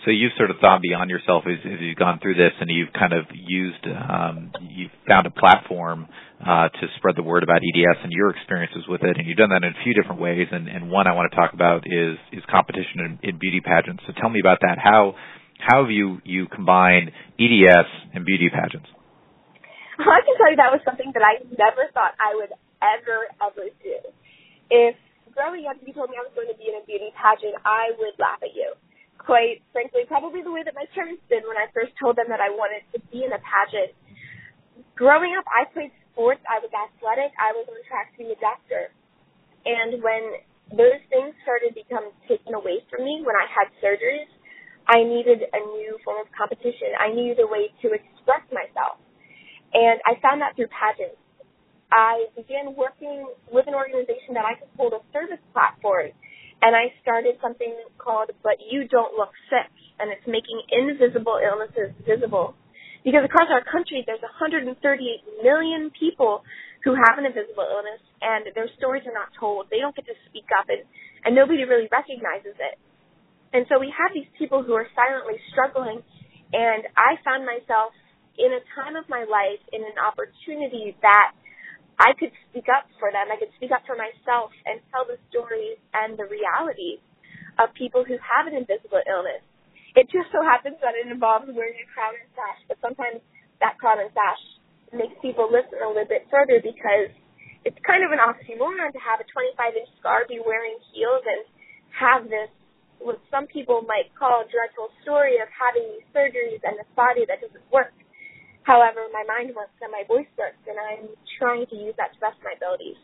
So 0.06 0.12
you've 0.12 0.32
sort 0.38 0.51
of 0.51 0.58
thought 0.62 0.82
beyond 0.82 1.10
yourself 1.10 1.43
as, 1.45 1.60
as 1.65 1.82
you've 1.82 1.97
gone 1.97 2.19
through 2.21 2.36
this, 2.36 2.53
and 2.62 2.69
you've 2.69 2.93
kind 2.93 3.13
of 3.13 3.25
used, 3.34 3.84
um, 3.86 4.53
you've 4.62 4.93
found 5.08 5.27
a 5.27 5.32
platform 5.32 6.08
uh, 6.39 6.69
to 6.69 6.84
spread 6.97 7.17
the 7.17 7.23
word 7.23 7.43
about 7.43 7.60
EDS 7.65 7.99
and 8.03 8.12
your 8.13 8.30
experiences 8.30 8.86
with 8.88 9.01
it, 9.03 9.17
and 9.17 9.27
you've 9.27 9.38
done 9.38 9.49
that 9.49 9.65
in 9.65 9.73
a 9.73 9.84
few 9.84 9.93
different 9.93 10.21
ways. 10.21 10.47
And, 10.51 10.69
and 10.69 10.89
one 10.89 11.08
I 11.08 11.13
want 11.13 11.32
to 11.32 11.36
talk 11.36 11.53
about 11.53 11.84
is 11.86 12.15
is 12.32 12.43
competition 12.49 13.19
in, 13.21 13.36
in 13.36 13.39
beauty 13.39 13.60
pageants. 13.60 14.03
So 14.08 14.13
tell 14.21 14.30
me 14.30 14.39
about 14.39 14.60
that. 14.62 14.77
How 14.77 15.15
how 15.60 15.84
have 15.84 15.91
you 15.91 16.22
you 16.24 16.48
combined 16.48 17.12
EDS 17.39 17.89
and 18.13 18.26
beauty 18.26 18.50
pageants? 18.50 18.88
I 19.98 20.22
can 20.22 20.38
tell 20.38 20.50
you 20.54 20.58
that 20.62 20.72
was 20.72 20.82
something 20.86 21.10
that 21.17 21.26
I 21.26 21.41
never 21.58 21.89
thought 21.93 22.13
I 22.22 22.38
would 22.38 22.54
ever 22.82 23.17
ever 23.41 23.65
do. 23.82 23.98
If 24.70 24.96
growing 25.34 25.65
up 25.65 25.78
you 25.82 25.93
told 25.93 26.10
me 26.10 26.17
I 26.17 26.26
was 26.26 26.34
going 26.38 26.50
to 26.50 26.58
be 26.58 26.70
in 26.70 26.78
a 26.78 26.86
beauty 26.86 27.10
pageant, 27.17 27.58
I 27.65 27.93
would 27.98 28.13
laugh 28.22 28.41
at 28.46 28.54
you 28.54 28.78
quite 29.28 29.60
frankly, 29.76 30.08
probably 30.08 30.39
the 30.39 30.54
way 30.56 30.63
that 30.63 30.72
my 30.72 30.88
parents 30.96 31.22
did 31.28 31.43
when 31.43 31.60
I 31.60 31.67
first 31.76 31.91
told 32.00 32.15
them 32.15 32.32
that 32.32 32.39
I 32.39 32.48
wanted 32.48 32.88
to 32.96 33.04
be 33.12 33.28
in 33.28 33.36
a 33.36 33.41
pageant. 33.43 33.91
Growing 34.96 35.36
up, 35.36 35.43
I 35.52 35.67
played 35.76 35.91
sports. 36.15 36.39
I 36.48 36.63
was 36.63 36.72
athletic. 36.72 37.36
I 37.36 37.52
was 37.52 37.67
on 37.67 37.78
track 37.91 38.15
to 38.15 38.24
be 38.24 38.32
a 38.32 38.39
doctor. 38.39 38.89
And 39.67 40.00
when 40.00 40.39
those 40.72 41.04
things 41.12 41.36
started 41.43 41.76
to 41.76 41.78
become 41.78 42.08
taken 42.26 42.56
away 42.56 42.88
from 42.88 43.04
me 43.04 43.20
when 43.22 43.36
I 43.36 43.46
had 43.52 43.67
surgeries, 43.84 44.32
I 44.88 45.04
needed 45.04 45.43
a 45.43 45.62
new 45.76 46.00
form 46.04 46.23
of 46.23 46.28
competition. 46.32 46.95
I 46.95 47.13
needed 47.13 47.39
a 47.43 47.47
way 47.47 47.69
to 47.84 47.88
express 47.91 48.43
myself. 48.52 48.97
And 49.73 50.00
I 50.08 50.15
found 50.23 50.41
that 50.41 50.56
through 50.56 50.71
pageants. 50.71 51.19
I 51.91 52.28
began 52.36 52.76
working 52.76 53.28
with 53.52 53.67
an 53.67 53.76
organization 53.76 54.36
that 54.36 54.43
I 54.43 54.60
could 54.60 54.71
hold 54.76 54.93
a 54.93 55.04
service 55.12 55.43
platform 55.52 56.12
and 56.62 56.76
I 56.76 56.93
started 57.02 57.38
something 57.41 57.73
called 57.97 58.32
But 58.41 58.58
You 58.65 58.88
Don't 58.88 59.13
Look 59.13 59.30
Sick, 59.50 59.69
and 60.00 60.10
it's 60.10 60.26
making 60.26 60.58
invisible 60.73 61.38
illnesses 61.38 61.93
visible. 62.06 62.56
Because 63.06 63.23
across 63.23 63.47
our 63.54 63.63
country, 63.63 64.04
there's 64.06 64.21
138 64.21 64.73
million 65.43 65.91
people 65.93 66.43
who 66.84 66.97
have 66.97 67.21
an 67.21 67.26
invisible 67.26 67.65
illness, 67.65 68.02
and 68.21 68.50
their 68.56 68.67
stories 68.78 69.06
are 69.06 69.13
not 69.13 69.30
told. 69.39 69.69
They 69.69 69.80
don't 69.80 69.95
get 69.95 70.06
to 70.10 70.17
speak 70.30 70.50
up, 70.58 70.65
and, 70.67 70.82
and 71.26 71.36
nobody 71.36 71.63
really 71.63 71.88
recognizes 71.93 72.58
it. 72.58 72.76
And 73.54 73.66
so 73.72 73.80
we 73.80 73.94
have 73.96 74.12
these 74.14 74.30
people 74.38 74.64
who 74.64 74.74
are 74.74 74.88
silently 74.96 75.40
struggling, 75.52 76.04
and 76.52 76.84
I 76.96 77.16
found 77.24 77.48
myself 77.48 77.96
in 78.38 78.54
a 78.54 78.62
time 78.76 78.96
of 78.96 79.08
my 79.10 79.26
life 79.26 79.64
in 79.72 79.82
an 79.82 79.98
opportunity 80.00 80.96
that– 81.02 81.32
I 81.98 82.14
could 82.14 82.30
speak 82.50 82.70
up 82.70 82.86
for 83.02 83.10
them. 83.10 83.34
I 83.34 83.42
could 83.42 83.50
speak 83.58 83.74
up 83.74 83.82
for 83.90 83.98
myself 83.98 84.54
and 84.70 84.78
tell 84.94 85.10
the 85.10 85.18
stories 85.34 85.82
and 85.98 86.14
the 86.14 86.30
realities 86.30 87.02
of 87.58 87.74
people 87.74 88.06
who 88.06 88.22
have 88.22 88.46
an 88.46 88.54
invisible 88.54 89.02
illness. 89.10 89.42
It 89.98 90.06
just 90.14 90.30
so 90.30 90.46
happens 90.46 90.78
that 90.86 90.94
it 90.94 91.10
involves 91.10 91.50
wearing 91.50 91.74
a 91.82 91.88
crown 91.90 92.14
and 92.14 92.30
sash, 92.38 92.62
but 92.70 92.78
sometimes 92.86 93.18
that 93.66 93.82
crown 93.82 93.98
and 93.98 94.14
sash 94.14 94.44
makes 94.94 95.18
people 95.26 95.50
listen 95.50 95.82
a 95.82 95.90
little 95.90 96.06
bit 96.06 96.30
further 96.30 96.62
because 96.62 97.10
it's 97.66 97.82
kind 97.82 98.06
of 98.06 98.14
an 98.14 98.22
oxymoron 98.22 98.94
to 98.94 99.02
have 99.02 99.18
a 99.18 99.26
25 99.26 99.58
inch 99.74 99.90
scar, 99.98 100.30
be 100.30 100.38
wearing 100.38 100.78
heels, 100.94 101.26
and 101.26 101.42
have 101.98 102.30
this, 102.30 102.54
what 103.00 103.22
some 103.32 103.48
people 103.48 103.86
might 103.88 104.10
call 104.18 104.44
a 104.44 104.48
dreadful 104.50 104.90
story 105.02 105.38
of 105.40 105.48
having 105.54 105.86
these 105.96 106.08
surgeries 106.12 106.62
and 106.66 106.78
this 106.78 106.90
body 106.96 107.26
that 107.28 107.42
doesn't 107.42 107.64
work. 107.72 107.94
However, 108.64 109.08
my 109.16 109.24
mind 109.24 109.56
works 109.56 109.78
and 109.80 109.92
my 109.96 110.04
voice 110.04 110.28
works, 110.36 110.60
and 110.68 110.76
I'm 110.76 111.08
trying 111.40 111.66
to 111.72 111.76
use 111.76 111.96
that 111.96 112.12
to 112.14 112.20
best 112.20 112.36
my 112.44 112.52
abilities. 112.52 113.00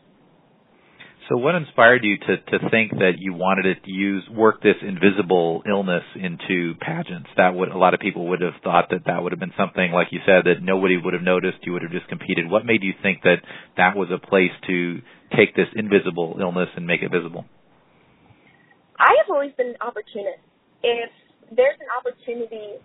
So, 1.28 1.38
what 1.38 1.54
inspired 1.54 2.04
you 2.04 2.18
to 2.18 2.36
to 2.36 2.68
think 2.68 2.92
that 3.00 3.16
you 3.18 3.32
wanted 3.32 3.64
to 3.82 3.90
use 3.90 4.28
work 4.28 4.60
this 4.60 4.76
invisible 4.82 5.62
illness 5.66 6.04
into 6.16 6.74
pageants? 6.80 7.30
That 7.38 7.54
would 7.54 7.70
a 7.70 7.78
lot 7.78 7.94
of 7.94 8.00
people 8.00 8.28
would 8.28 8.42
have 8.42 8.60
thought 8.62 8.90
that 8.90 9.06
that 9.06 9.22
would 9.22 9.32
have 9.32 9.40
been 9.40 9.56
something 9.56 9.90
like 9.90 10.08
you 10.10 10.20
said 10.26 10.44
that 10.44 10.60
nobody 10.60 10.98
would 11.02 11.14
have 11.14 11.22
noticed. 11.22 11.64
You 11.64 11.72
would 11.72 11.82
have 11.82 11.92
just 11.92 12.08
competed. 12.08 12.50
What 12.50 12.66
made 12.66 12.82
you 12.82 12.92
think 13.02 13.22
that 13.22 13.40
that 13.78 13.96
was 13.96 14.08
a 14.12 14.18
place 14.18 14.52
to 14.66 15.00
take 15.34 15.56
this 15.56 15.68
invisible 15.74 16.36
illness 16.38 16.68
and 16.76 16.86
make 16.86 17.00
it 17.00 17.10
visible? 17.10 17.46
I 19.04 19.20
have 19.20 19.28
always 19.28 19.52
been 19.60 19.76
an 19.76 19.80
opportunist. 19.84 20.40
If 20.80 21.12
there's 21.52 21.76
an 21.76 21.92
opportunity 21.92 22.80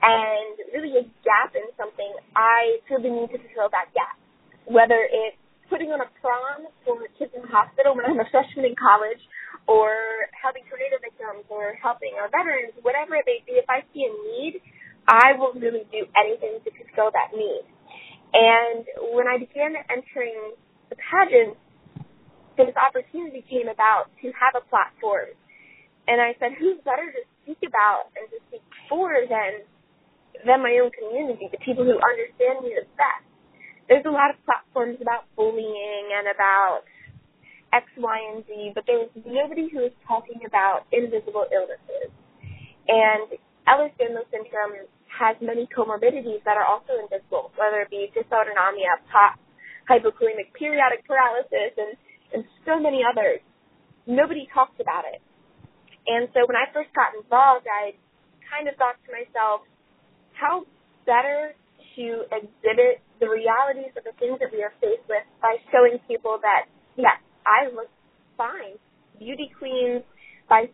and 0.00 0.52
really 0.72 0.96
a 0.96 1.04
gap 1.20 1.52
in 1.52 1.68
something, 1.76 2.08
I 2.32 2.80
feel 2.88 3.04
the 3.04 3.12
need 3.12 3.28
to 3.36 3.38
fulfill 3.44 3.68
that 3.68 3.92
gap. 3.92 4.16
Whether 4.64 4.96
it's 4.96 5.36
putting 5.68 5.92
on 5.92 6.00
a 6.00 6.08
prom 6.24 6.72
for 6.88 7.04
kids 7.20 7.36
in 7.36 7.44
the 7.44 7.52
hospital 7.52 7.92
when 7.92 8.08
I'm 8.08 8.16
a 8.16 8.24
freshman 8.32 8.64
in 8.64 8.76
college, 8.80 9.20
or 9.68 9.92
helping 10.32 10.64
tornado 10.72 10.96
victims, 11.04 11.44
or 11.52 11.76
helping 11.76 12.16
our 12.16 12.32
veterans, 12.32 12.72
whatever 12.80 13.20
it 13.20 13.28
may 13.28 13.44
be, 13.44 13.60
if 13.60 13.68
I 13.68 13.84
see 13.92 14.08
a 14.08 14.12
need, 14.32 14.64
I 15.04 15.36
will 15.36 15.52
really 15.52 15.84
do 15.92 16.08
anything 16.16 16.64
to 16.64 16.70
fulfill 16.80 17.12
that 17.12 17.36
need. 17.36 17.68
And 18.32 18.88
when 19.12 19.28
I 19.28 19.36
began 19.36 19.76
entering 19.92 20.56
the 20.88 20.96
pageants, 20.96 21.60
this 22.56 22.72
opportunity 22.76 23.44
came 23.48 23.68
about 23.68 24.08
to 24.24 24.32
have 24.32 24.56
a 24.56 24.64
platform. 24.68 25.36
And 26.08 26.20
I 26.20 26.34
said, 26.38 26.58
who's 26.58 26.78
better 26.84 27.06
to 27.10 27.22
speak 27.42 27.62
about 27.62 28.10
and 28.18 28.26
to 28.30 28.38
speak 28.48 28.64
for 28.88 29.14
than 29.28 29.64
than 30.42 30.58
my 30.58 30.74
own 30.82 30.90
community, 30.90 31.46
the 31.52 31.60
people 31.62 31.84
who 31.84 31.94
understand 32.02 32.64
me 32.66 32.74
the 32.74 32.88
best 32.98 33.22
there's 33.88 34.06
a 34.06 34.14
lot 34.14 34.30
of 34.30 34.40
platforms 34.48 34.98
about 35.04 35.28
bullying 35.36 36.06
and 36.16 36.30
about 36.32 36.88
X, 37.76 37.84
Y, 37.96 38.18
and 38.32 38.44
Z, 38.46 38.72
but 38.74 38.84
there 38.86 39.04
was 39.04 39.12
nobody 39.20 39.68
who 39.68 39.84
was 39.84 39.92
talking 40.06 40.40
about 40.46 40.88
invisible 40.92 41.44
illnesses. 41.52 42.12
And 42.88 43.36
Ehlers-Danlos 43.68 44.28
syndrome 44.32 44.88
has 45.08 45.36
many 45.40 45.68
comorbidities 45.68 46.40
that 46.44 46.56
are 46.56 46.64
also 46.64 47.00
invisible, 47.00 47.52
whether 47.56 47.84
it 47.84 47.90
be 47.90 48.08
dysautonomia, 48.16 48.96
POTS, 49.12 49.40
hypokalemic 49.88 50.52
periodic 50.56 51.04
paralysis, 51.04 51.76
and, 51.76 51.92
and 52.32 52.44
so 52.64 52.80
many 52.80 53.04
others. 53.04 53.40
Nobody 54.06 54.48
talks 54.52 54.80
about 54.80 55.04
it. 55.04 55.20
And 56.06 56.28
so 56.34 56.44
when 56.46 56.56
I 56.56 56.66
first 56.74 56.90
got 56.94 57.14
involved, 57.14 57.66
I 57.70 57.94
kind 58.48 58.68
of 58.68 58.74
thought 58.76 58.98
to 59.06 59.10
myself, 59.12 59.62
how 60.34 60.66
better 61.06 61.54
to 61.96 62.06
exhibit 62.32 63.02
the 63.20 63.28
realities 63.28 63.92
of 63.96 64.04
the 64.04 64.16
things 64.18 64.40
that 64.40 64.50
we 64.50 64.62
are 64.62 64.74
faced 64.80 65.06
with 65.08 65.22
by 65.40 65.56
showing 65.70 66.00
people 66.08 66.38
that, 66.42 66.66
yes, 66.96 67.20
I 67.46 67.70
look 67.70 67.90
fine. 68.36 68.78
Beauty 69.18 69.52
queens, 69.58 70.02
by 70.48 70.66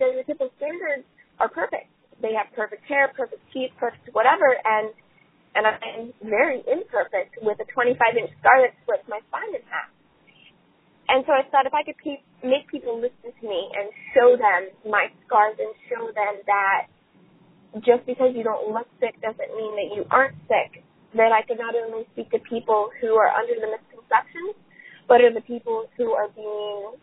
stereotypical 0.00 0.50
standards, 0.58 1.06
are 1.38 1.48
perfect. 1.48 1.86
They 2.22 2.32
have 2.34 2.50
perfect 2.56 2.84
hair, 2.88 3.12
perfect 3.14 3.42
teeth, 3.52 3.70
perfect 3.78 4.08
whatever, 4.12 4.56
and 4.64 4.90
and 5.56 5.64
I'm 5.64 6.12
very 6.20 6.60
imperfect 6.68 7.40
with 7.40 7.56
a 7.60 7.66
25 7.72 7.96
inch 7.96 8.30
scar 8.40 8.60
that 8.60 8.76
splits 8.84 9.08
my 9.08 9.20
spine 9.28 9.56
in 9.56 9.64
half. 9.72 9.88
And 11.08 11.22
so 11.26 11.32
I 11.32 11.46
thought 11.50 11.66
if 11.66 11.74
I 11.74 11.86
could 11.86 11.98
pe- 12.02 12.24
make 12.42 12.66
people 12.66 12.98
listen 12.98 13.30
to 13.30 13.44
me 13.46 13.70
and 13.78 13.90
show 14.14 14.34
them 14.34 14.74
my 14.90 15.06
scars 15.26 15.54
and 15.58 15.70
show 15.86 16.10
them 16.10 16.42
that 16.46 16.90
just 17.86 18.06
because 18.06 18.34
you 18.34 18.42
don't 18.42 18.72
look 18.72 18.88
sick 18.98 19.14
doesn't 19.22 19.50
mean 19.54 19.72
that 19.78 19.88
you 19.94 20.04
aren't 20.10 20.36
sick. 20.50 20.82
That 21.14 21.30
I 21.30 21.46
could 21.46 21.58
not 21.58 21.74
only 21.74 22.04
speak 22.12 22.30
to 22.30 22.38
people 22.42 22.90
who 23.00 23.14
are 23.14 23.30
under 23.30 23.54
the 23.54 23.70
misconceptions, 23.70 24.58
but 25.08 25.22
are 25.22 25.32
the 25.32 25.44
people 25.46 25.86
who 25.96 26.12
are 26.12 26.28
being 26.34 26.98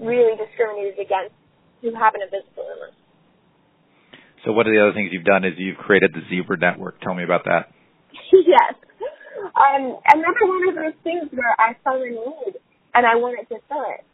really 0.00 0.34
discriminated 0.40 0.98
against 0.98 1.36
who 1.82 1.92
have 1.94 2.16
an 2.16 2.24
invisible 2.24 2.64
illness. 2.64 2.96
So 4.44 4.52
one 4.52 4.66
of 4.66 4.72
the 4.72 4.80
other 4.80 4.92
things 4.96 5.12
you've 5.12 5.28
done 5.28 5.44
is 5.44 5.52
you've 5.56 5.76
created 5.76 6.12
the 6.12 6.24
Zebra 6.28 6.56
Network. 6.56 7.00
Tell 7.00 7.14
me 7.14 7.24
about 7.24 7.44
that. 7.44 7.72
yes. 8.32 8.74
Um, 9.52 10.00
another 10.12 10.44
one 10.48 10.68
of 10.68 10.74
those 10.74 10.98
things 11.04 11.28
where 11.32 11.54
I 11.60 11.76
saw 11.84 12.00
a 12.00 12.08
need 12.08 12.56
and 12.94 13.06
I 13.06 13.16
wanted 13.16 13.48
to 13.48 13.58
fill 13.68 13.84
it. 13.90 14.04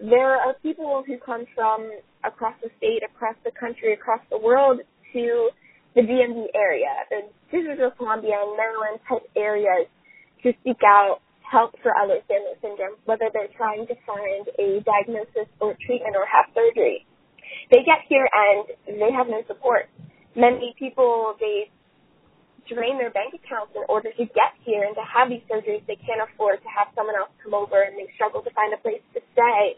There 0.00 0.34
are 0.34 0.54
people 0.62 1.04
who 1.06 1.18
come 1.18 1.44
from 1.54 1.90
across 2.24 2.54
the 2.62 2.70
state, 2.78 3.02
across 3.04 3.36
the 3.44 3.52
country, 3.52 3.92
across 3.92 4.20
the 4.30 4.38
world 4.38 4.80
to 5.12 5.50
the 5.94 6.02
DMV 6.02 6.46
area, 6.54 6.90
the 7.10 7.30
District 7.52 7.80
of 7.80 7.96
Columbia 7.96 8.34
and 8.42 8.56
Maryland 8.56 8.98
type 9.08 9.22
areas 9.36 9.86
to 10.42 10.52
seek 10.64 10.82
out 10.84 11.20
help 11.44 11.76
for 11.82 11.92
Ehlers-Danlos 11.94 12.58
syndrome, 12.60 12.98
whether 13.04 13.30
they're 13.32 13.52
trying 13.56 13.86
to 13.86 13.94
find 14.06 14.48
a 14.58 14.82
diagnosis 14.82 15.46
or 15.60 15.76
treatment 15.86 16.16
or 16.16 16.26
have 16.26 16.50
surgery. 16.54 17.06
They 17.70 17.84
get 17.86 18.02
here 18.08 18.26
and 18.26 18.98
they 18.98 19.12
have 19.14 19.28
no 19.28 19.42
support. 19.46 19.86
Many 20.34 20.74
people, 20.78 21.36
they 21.38 21.70
drain 22.68 22.98
their 22.98 23.10
bank 23.10 23.34
accounts 23.34 23.72
in 23.76 23.82
order 23.88 24.10
to 24.10 24.24
get 24.24 24.52
here 24.64 24.84
and 24.84 24.94
to 24.96 25.04
have 25.04 25.28
these 25.28 25.44
surgeries. 25.50 25.84
They 25.86 25.98
can't 26.00 26.22
afford 26.22 26.62
to 26.62 26.70
have 26.70 26.88
someone 26.94 27.16
else 27.16 27.30
come 27.42 27.54
over 27.54 27.82
and 27.82 27.96
they 27.96 28.08
struggle 28.14 28.42
to 28.42 28.50
find 28.52 28.72
a 28.72 28.80
place 28.80 29.02
to 29.14 29.20
stay. 29.32 29.76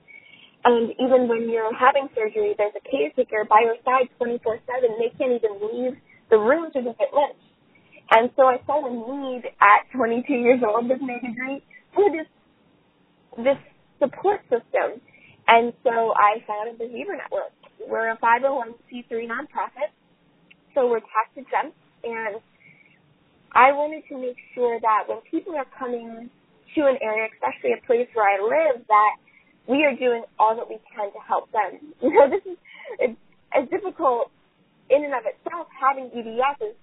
And 0.65 0.93
even 0.99 1.29
when 1.29 1.49
you're 1.49 1.73
having 1.75 2.09
surgery, 2.15 2.55
there's 2.59 2.75
a 2.75 2.85
caretaker 2.85 3.47
by 3.47 3.63
your 3.63 3.77
side 3.85 4.11
24-7. 4.19 4.67
They 4.99 5.13
can't 5.19 5.39
even 5.39 5.63
leave 5.63 5.95
the 6.31 6.39
room 6.39 6.71
to 6.75 6.81
visit 6.83 7.11
lunch. 7.15 7.39
And 8.11 8.31
so 8.37 8.47
I 8.47 8.59
saw 8.67 8.87
a 8.87 8.91
need 8.91 9.47
at 9.61 9.91
22 9.95 10.33
years 10.33 10.63
old 10.67 10.89
with 10.89 11.01
my 11.01 11.19
degree 11.23 11.63
for 11.95 12.11
this, 12.11 12.27
this 13.39 13.59
support 13.99 14.43
system. 14.51 15.01
And 15.49 15.73
so 15.83 16.15
I 16.15 16.43
founded 16.47 16.79
the 16.79 16.91
Zebra 16.91 17.19
Network. 17.19 17.55
We're 17.87 18.11
a 18.11 18.17
501c3 18.19 19.11
nonprofit, 19.31 19.95
so 20.75 20.89
we're 20.89 21.01
tax 21.01 21.31
exempt, 21.37 21.77
and 22.03 22.41
I 23.57 23.73
wanted 23.73 24.05
to 24.13 24.21
make 24.21 24.37
sure 24.55 24.77
that 24.77 25.09
when 25.09 25.25
people 25.33 25.57
are 25.57 25.65
coming 25.81 26.29
to 26.77 26.81
an 26.85 27.01
area, 27.01 27.33
especially 27.33 27.73
a 27.73 27.81
place 27.89 28.05
where 28.13 28.29
I 28.29 28.37
live, 28.37 28.85
that 28.85 29.13
we 29.65 29.81
are 29.89 29.97
doing 29.97 30.29
all 30.39 30.55
that 30.61 30.69
we 30.69 30.77
can 30.93 31.09
to 31.09 31.21
help 31.25 31.49
them. 31.57 31.81
You 32.05 32.13
know, 32.13 32.29
this 32.29 32.45
is 32.45 32.59
it's, 33.01 33.71
difficult 33.73 34.29
in 34.93 35.03
and 35.09 35.17
of 35.17 35.25
itself. 35.25 35.73
Having 35.73 36.13
EDS 36.13 36.61
is 36.69 36.77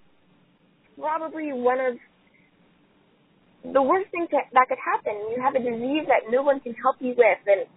probably 0.98 1.54
one 1.54 1.78
of 1.78 2.02
the 3.62 3.82
worst 3.82 4.10
things 4.10 4.28
that, 4.34 4.50
that 4.58 4.66
could 4.68 4.82
happen. 4.82 5.14
You 5.30 5.38
have 5.46 5.54
a 5.54 5.62
disease 5.62 6.10
that 6.10 6.26
no 6.34 6.42
one 6.42 6.60
can 6.60 6.74
help 6.74 6.98
you 7.00 7.14
with, 7.14 7.42
and 7.46 7.70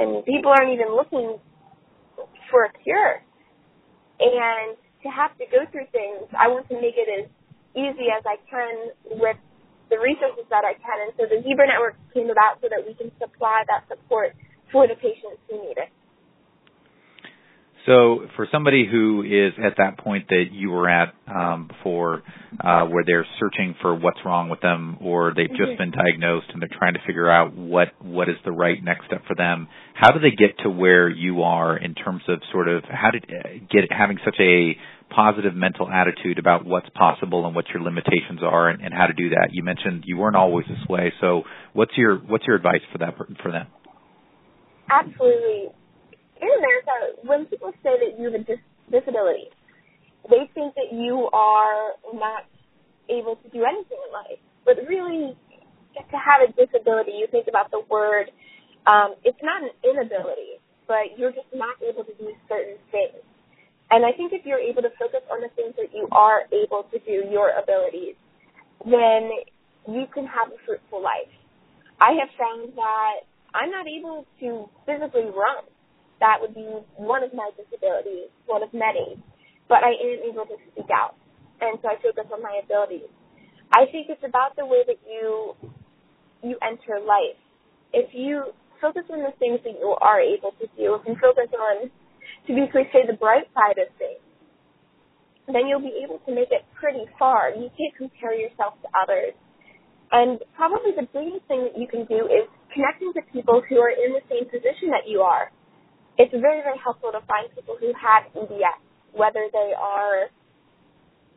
and 0.00 0.24
people 0.24 0.50
aren't 0.50 0.72
even 0.72 0.88
looking 0.96 1.36
for 2.50 2.64
a 2.64 2.72
cure. 2.82 3.20
And 4.18 4.74
to 5.04 5.08
have 5.12 5.36
to 5.36 5.44
go 5.52 5.68
through 5.70 5.92
things, 5.92 6.24
I 6.32 6.48
want 6.48 6.66
to 6.72 6.74
make 6.80 6.96
it 6.96 7.06
as 7.12 7.30
easy 7.76 8.08
as 8.12 8.24
I 8.24 8.36
can 8.48 8.92
with 9.20 9.36
the 9.90 9.98
resources 9.98 10.44
that 10.50 10.64
I 10.64 10.76
can. 10.76 10.96
And 11.08 11.12
so 11.16 11.24
the 11.28 11.42
Zebra 11.42 11.66
Network 11.66 11.96
came 12.12 12.30
about 12.30 12.60
so 12.60 12.68
that 12.68 12.84
we 12.84 12.94
can 12.94 13.10
supply 13.18 13.64
that 13.68 13.88
support 13.88 14.36
for 14.72 14.86
the 14.86 14.94
patients 14.94 15.40
who 15.48 15.60
need 15.64 15.80
it. 15.80 15.90
So, 17.88 18.26
for 18.36 18.46
somebody 18.52 18.86
who 18.86 19.22
is 19.22 19.54
at 19.64 19.78
that 19.78 19.96
point 19.96 20.28
that 20.28 20.46
you 20.52 20.68
were 20.68 20.90
at 20.90 21.14
um, 21.26 21.68
before, 21.68 22.22
uh, 22.62 22.84
where 22.84 23.02
they're 23.06 23.26
searching 23.40 23.74
for 23.80 23.94
what's 23.94 24.18
wrong 24.26 24.50
with 24.50 24.60
them, 24.60 24.98
or 25.00 25.32
they've 25.34 25.48
just 25.48 25.60
mm-hmm. 25.60 25.78
been 25.78 25.90
diagnosed 25.92 26.48
and 26.52 26.60
they're 26.60 26.76
trying 26.78 26.92
to 26.92 27.00
figure 27.06 27.30
out 27.30 27.56
what 27.56 27.88
what 28.02 28.28
is 28.28 28.36
the 28.44 28.52
right 28.52 28.84
next 28.84 29.06
step 29.06 29.22
for 29.26 29.34
them, 29.34 29.68
how 29.94 30.10
do 30.10 30.20
they 30.20 30.32
get 30.36 30.58
to 30.64 30.68
where 30.68 31.08
you 31.08 31.42
are 31.44 31.78
in 31.78 31.94
terms 31.94 32.20
of 32.28 32.42
sort 32.52 32.68
of 32.68 32.84
how 32.84 33.10
to 33.10 33.18
uh, 33.18 33.48
get 33.70 33.90
having 33.90 34.18
such 34.22 34.36
a 34.38 34.76
positive 35.10 35.54
mental 35.54 35.88
attitude 35.88 36.38
about 36.38 36.64
what's 36.64 36.88
possible 36.90 37.46
and 37.46 37.54
what 37.54 37.66
your 37.72 37.82
limitations 37.82 38.40
are, 38.42 38.68
and, 38.68 38.82
and 38.82 38.92
how 38.94 39.06
to 39.06 39.14
do 39.14 39.30
that? 39.30 39.48
You 39.52 39.62
mentioned 39.62 40.04
you 40.06 40.16
weren't 40.16 40.36
always 40.36 40.66
this 40.66 40.88
way, 40.88 41.12
so 41.20 41.42
what's 41.72 41.96
your 41.96 42.16
what's 42.18 42.46
your 42.46 42.56
advice 42.56 42.82
for 42.92 42.98
that 42.98 43.14
for 43.42 43.52
them? 43.52 43.66
absolutely. 44.90 45.70
In 46.40 46.48
America, 46.58 47.18
when 47.24 47.46
people 47.46 47.72
say 47.82 47.98
that 47.98 48.18
you 48.18 48.30
have 48.30 48.40
a 48.40 48.44
dis- 48.44 48.70
disability, 48.90 49.50
they 50.30 50.48
think 50.54 50.74
that 50.74 50.92
you 50.92 51.28
are 51.32 51.92
not 52.14 52.44
able 53.08 53.36
to 53.36 53.48
do 53.50 53.64
anything 53.64 53.98
in 53.98 54.12
life. 54.12 54.40
But 54.64 54.76
really, 54.86 55.36
to 55.96 56.16
have 56.16 56.44
a 56.46 56.52
disability, 56.52 57.12
you 57.18 57.26
think 57.30 57.48
about 57.48 57.70
the 57.70 57.82
word. 57.90 58.30
Um, 58.86 59.16
it's 59.24 59.40
not 59.42 59.62
an 59.62 59.74
inability, 59.82 60.62
but 60.86 61.18
you're 61.18 61.32
just 61.32 61.50
not 61.54 61.76
able 61.82 62.04
to 62.04 62.14
do 62.14 62.32
certain 62.48 62.78
things. 62.92 63.18
And 63.90 64.04
I 64.04 64.12
think 64.12 64.32
if 64.32 64.44
you're 64.44 64.60
able 64.60 64.82
to 64.82 64.92
focus 64.98 65.24
on 65.32 65.40
the 65.40 65.48
things 65.56 65.74
that 65.76 65.94
you 65.94 66.08
are 66.12 66.44
able 66.52 66.84
to 66.92 66.98
do, 67.00 67.24
your 67.30 67.56
abilities, 67.56 68.16
then 68.84 69.30
you 69.88 70.04
can 70.12 70.26
have 70.26 70.52
a 70.52 70.58
fruitful 70.66 71.02
life. 71.02 71.32
I 72.00 72.12
have 72.20 72.28
found 72.36 72.76
that 72.76 73.24
I'm 73.54 73.70
not 73.70 73.86
able 73.88 74.26
to 74.40 74.68
physically 74.84 75.32
run. 75.32 75.64
That 76.20 76.38
would 76.40 76.54
be 76.54 76.68
one 76.96 77.24
of 77.24 77.32
my 77.32 77.50
disabilities, 77.56 78.28
one 78.46 78.62
of 78.62 78.72
many. 78.74 79.16
But 79.68 79.84
I 79.84 79.96
am 79.96 80.30
able 80.30 80.44
to 80.46 80.56
speak 80.72 80.90
out. 80.92 81.16
And 81.60 81.78
so 81.82 81.88
I 81.88 81.96
focus 82.02 82.30
on 82.32 82.42
my 82.42 82.60
abilities. 82.62 83.08
I 83.72 83.86
think 83.90 84.08
it's 84.08 84.22
about 84.24 84.56
the 84.56 84.64
way 84.64 84.82
that 84.86 85.00
you 85.06 85.54
you 86.42 86.56
enter 86.62 87.00
life. 87.00 87.36
If 87.92 88.14
you 88.14 88.54
focus 88.80 89.02
on 89.10 89.20
the 89.20 89.32
things 89.38 89.60
that 89.64 89.74
you 89.80 89.96
are 90.00 90.20
able 90.20 90.52
to 90.60 90.66
do, 90.76 90.94
if 90.94 91.02
you 91.06 91.16
focus 91.20 91.50
on, 91.52 91.90
to 92.48 92.54
be 92.56 92.64
cliche, 92.72 93.04
the 93.06 93.14
bright 93.16 93.46
side 93.52 93.76
of 93.76 93.92
things, 94.00 94.24
then 95.46 95.68
you'll 95.68 95.84
be 95.84 96.00
able 96.04 96.18
to 96.24 96.32
make 96.34 96.48
it 96.50 96.64
pretty 96.74 97.04
far. 97.18 97.52
You 97.52 97.68
can't 97.76 97.94
compare 97.96 98.34
yourself 98.34 98.80
to 98.82 98.88
others. 98.96 99.36
And 100.10 100.40
probably 100.56 100.96
the 100.96 101.08
biggest 101.12 101.44
thing 101.48 101.68
that 101.68 101.76
you 101.76 101.86
can 101.86 102.08
do 102.08 102.24
is 102.28 102.48
connecting 102.72 103.12
to 103.12 103.22
people 103.32 103.60
who 103.68 103.76
are 103.80 103.92
in 103.92 104.16
the 104.16 104.24
same 104.28 104.48
position 104.48 104.88
that 104.96 105.04
you 105.04 105.20
are. 105.20 105.52
It's 106.16 106.32
very, 106.32 106.64
very 106.64 106.80
helpful 106.82 107.12
to 107.12 107.20
find 107.28 107.48
people 107.54 107.76
who 107.78 107.92
have 107.94 108.28
EDS, 108.32 108.80
whether 109.12 109.48
they 109.52 109.72
are 109.76 110.32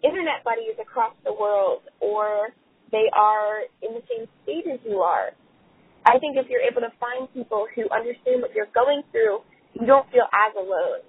internet 0.03 0.43
buddies 0.43 0.75
across 0.81 1.13
the 1.23 1.31
world 1.31 1.83
or 1.99 2.49
they 2.91 3.07
are 3.15 3.67
in 3.83 3.93
the 3.93 4.03
same 4.09 4.27
state 4.43 4.65
as 4.71 4.79
you 4.87 4.99
are. 4.99 5.31
I 6.05 6.17
think 6.17 6.35
if 6.35 6.49
you're 6.49 6.65
able 6.65 6.81
to 6.81 6.91
find 6.97 7.31
people 7.31 7.67
who 7.75 7.85
understand 7.93 8.41
what 8.41 8.55
you're 8.55 8.71
going 8.73 9.03
through, 9.11 9.45
you 9.73 9.85
don't 9.87 10.07
feel 10.11 10.27
as 10.27 10.51
alone. 10.55 11.03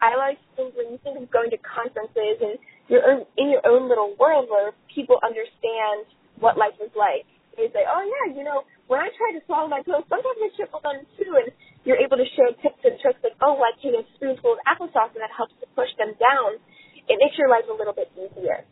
I 0.00 0.16
like 0.20 0.36
to 0.56 0.68
when 0.76 0.92
you 0.92 0.98
think 1.00 1.16
of 1.16 1.30
going 1.32 1.48
to 1.50 1.60
conferences 1.64 2.36
and 2.44 2.60
you're 2.92 3.24
in 3.40 3.48
your 3.48 3.64
own 3.64 3.88
little 3.88 4.12
world 4.20 4.52
where 4.52 4.76
people 4.92 5.16
understand 5.24 6.04
what 6.36 6.60
life 6.60 6.76
is 6.82 6.92
like. 6.92 7.24
They 7.56 7.70
say, 7.70 7.86
oh 7.86 8.02
yeah, 8.02 8.34
you 8.34 8.44
know, 8.44 8.66
when 8.90 9.00
I 9.00 9.08
try 9.14 9.32
to 9.32 9.40
swallow 9.46 9.70
my 9.70 9.80
pills, 9.80 10.04
sometimes 10.10 10.40
I 10.42 10.50
triple 10.58 10.82
them 10.84 11.06
too, 11.16 11.38
and 11.40 11.48
you're 11.86 12.00
able 12.00 12.18
to 12.20 12.28
share 12.36 12.52
tips 12.60 12.82
and 12.84 12.98
tricks 13.00 13.22
like, 13.22 13.38
oh, 13.40 13.56
I 13.62 13.72
take 13.80 13.96
a 13.96 14.04
spoonful 14.18 14.58
of 14.58 14.60
applesauce 14.68 15.14
and 15.14 15.22
that 15.22 15.32
helps 15.32 15.54
to 15.62 15.66
push 15.72 15.88
them 15.96 16.12
down. 16.18 16.60
It 17.08 17.16
makes 17.20 17.36
your 17.36 17.48
life 17.48 17.64
a 17.70 17.76
little 17.76 17.96
bit 17.96 18.10
easier. 18.16 18.64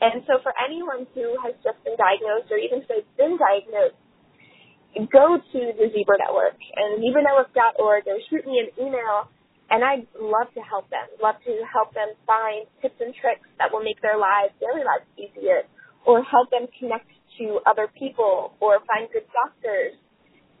And 0.00 0.24
so 0.28 0.40
for 0.44 0.52
anyone 0.60 1.08
who 1.16 1.36
has 1.40 1.56
just 1.64 1.80
been 1.84 1.96
diagnosed 1.96 2.52
or 2.52 2.60
even 2.60 2.84
if 2.84 2.86
they've 2.88 3.12
been 3.16 3.40
diagnosed, 3.40 3.96
go 5.10 5.38
to 5.38 5.60
the 5.74 5.86
Zebra 5.90 6.16
Network 6.22 6.58
and 6.76 7.02
zebranetwork.org 7.02 8.02
or 8.06 8.18
shoot 8.30 8.46
me 8.46 8.62
an 8.62 8.70
email 8.78 9.28
and 9.70 9.82
I'd 9.82 10.06
love 10.20 10.52
to 10.54 10.60
help 10.60 10.90
them, 10.90 11.08
love 11.22 11.36
to 11.46 11.52
help 11.66 11.94
them 11.94 12.12
find 12.28 12.68
tips 12.82 13.00
and 13.00 13.14
tricks 13.16 13.48
that 13.58 13.72
will 13.72 13.82
make 13.82 14.00
their 14.02 14.18
lives, 14.18 14.52
daily 14.60 14.84
lives 14.84 15.08
easier 15.16 15.64
or 16.06 16.22
help 16.22 16.50
them 16.50 16.68
connect 16.78 17.08
to 17.40 17.60
other 17.66 17.88
people 17.98 18.54
or 18.60 18.78
find 18.86 19.08
good 19.10 19.26
doctors. 19.32 19.96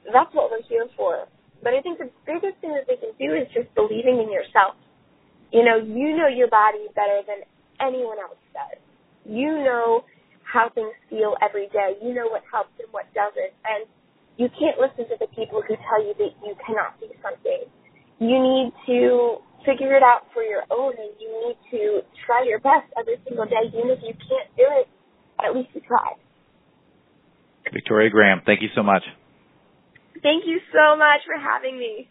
That's 0.08 0.32
what 0.34 0.50
we're 0.50 0.64
here 0.68 0.88
for. 0.96 1.28
But 1.62 1.72
I 1.72 1.80
think 1.80 1.98
the 1.98 2.10
biggest 2.26 2.60
thing 2.60 2.76
that 2.76 2.88
they 2.88 2.96
can 3.00 3.14
do 3.16 3.32
is 3.32 3.48
just 3.54 3.72
believing 3.76 4.20
in 4.20 4.28
yourself. 4.32 4.76
You 5.52 5.64
know, 5.64 5.78
you 5.78 6.16
know 6.16 6.28
your 6.28 6.48
body 6.48 6.88
better 6.96 7.22
than 7.24 7.46
anyone 7.80 8.18
else 8.18 8.40
does. 8.52 8.80
You 9.24 9.64
know 9.64 10.04
how 10.42 10.68
things 10.74 10.92
feel 11.08 11.36
every 11.40 11.68
day. 11.72 11.96
You 12.02 12.12
know 12.12 12.28
what 12.28 12.42
helps 12.50 12.74
and 12.80 12.88
what 12.92 13.08
doesn't. 13.14 13.54
And 13.64 13.88
you 14.36 14.48
can't 14.58 14.78
listen 14.78 15.08
to 15.08 15.16
the 15.20 15.28
people 15.34 15.62
who 15.62 15.74
tell 15.88 16.02
you 16.02 16.14
that 16.18 16.32
you 16.42 16.54
cannot 16.66 16.98
do 17.00 17.06
something. 17.22 17.64
You 18.18 18.38
need 18.38 18.72
to 18.86 19.38
figure 19.64 19.96
it 19.96 20.02
out 20.02 20.26
for 20.32 20.42
your 20.42 20.62
own 20.70 20.92
and 20.98 21.10
you 21.20 21.28
need 21.48 21.56
to 21.70 22.00
try 22.26 22.44
your 22.46 22.58
best 22.58 22.86
every 22.98 23.16
single 23.26 23.44
day. 23.46 23.68
Even 23.68 23.90
if 23.90 24.00
you 24.02 24.14
can't 24.14 24.50
do 24.56 24.66
it, 24.80 24.88
at 25.44 25.54
least 25.54 25.70
you 25.74 25.80
tried. 25.86 26.16
Victoria 27.72 28.10
Graham, 28.10 28.42
thank 28.44 28.60
you 28.60 28.68
so 28.74 28.82
much. 28.82 29.02
Thank 30.22 30.44
you 30.46 30.60
so 30.72 30.96
much 30.96 31.20
for 31.26 31.38
having 31.38 31.78
me. 31.78 32.08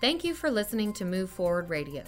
Thank 0.00 0.24
you 0.24 0.34
for 0.34 0.50
listening 0.50 0.92
to 0.94 1.04
Move 1.04 1.30
Forward 1.30 1.70
Radio. 1.70 2.02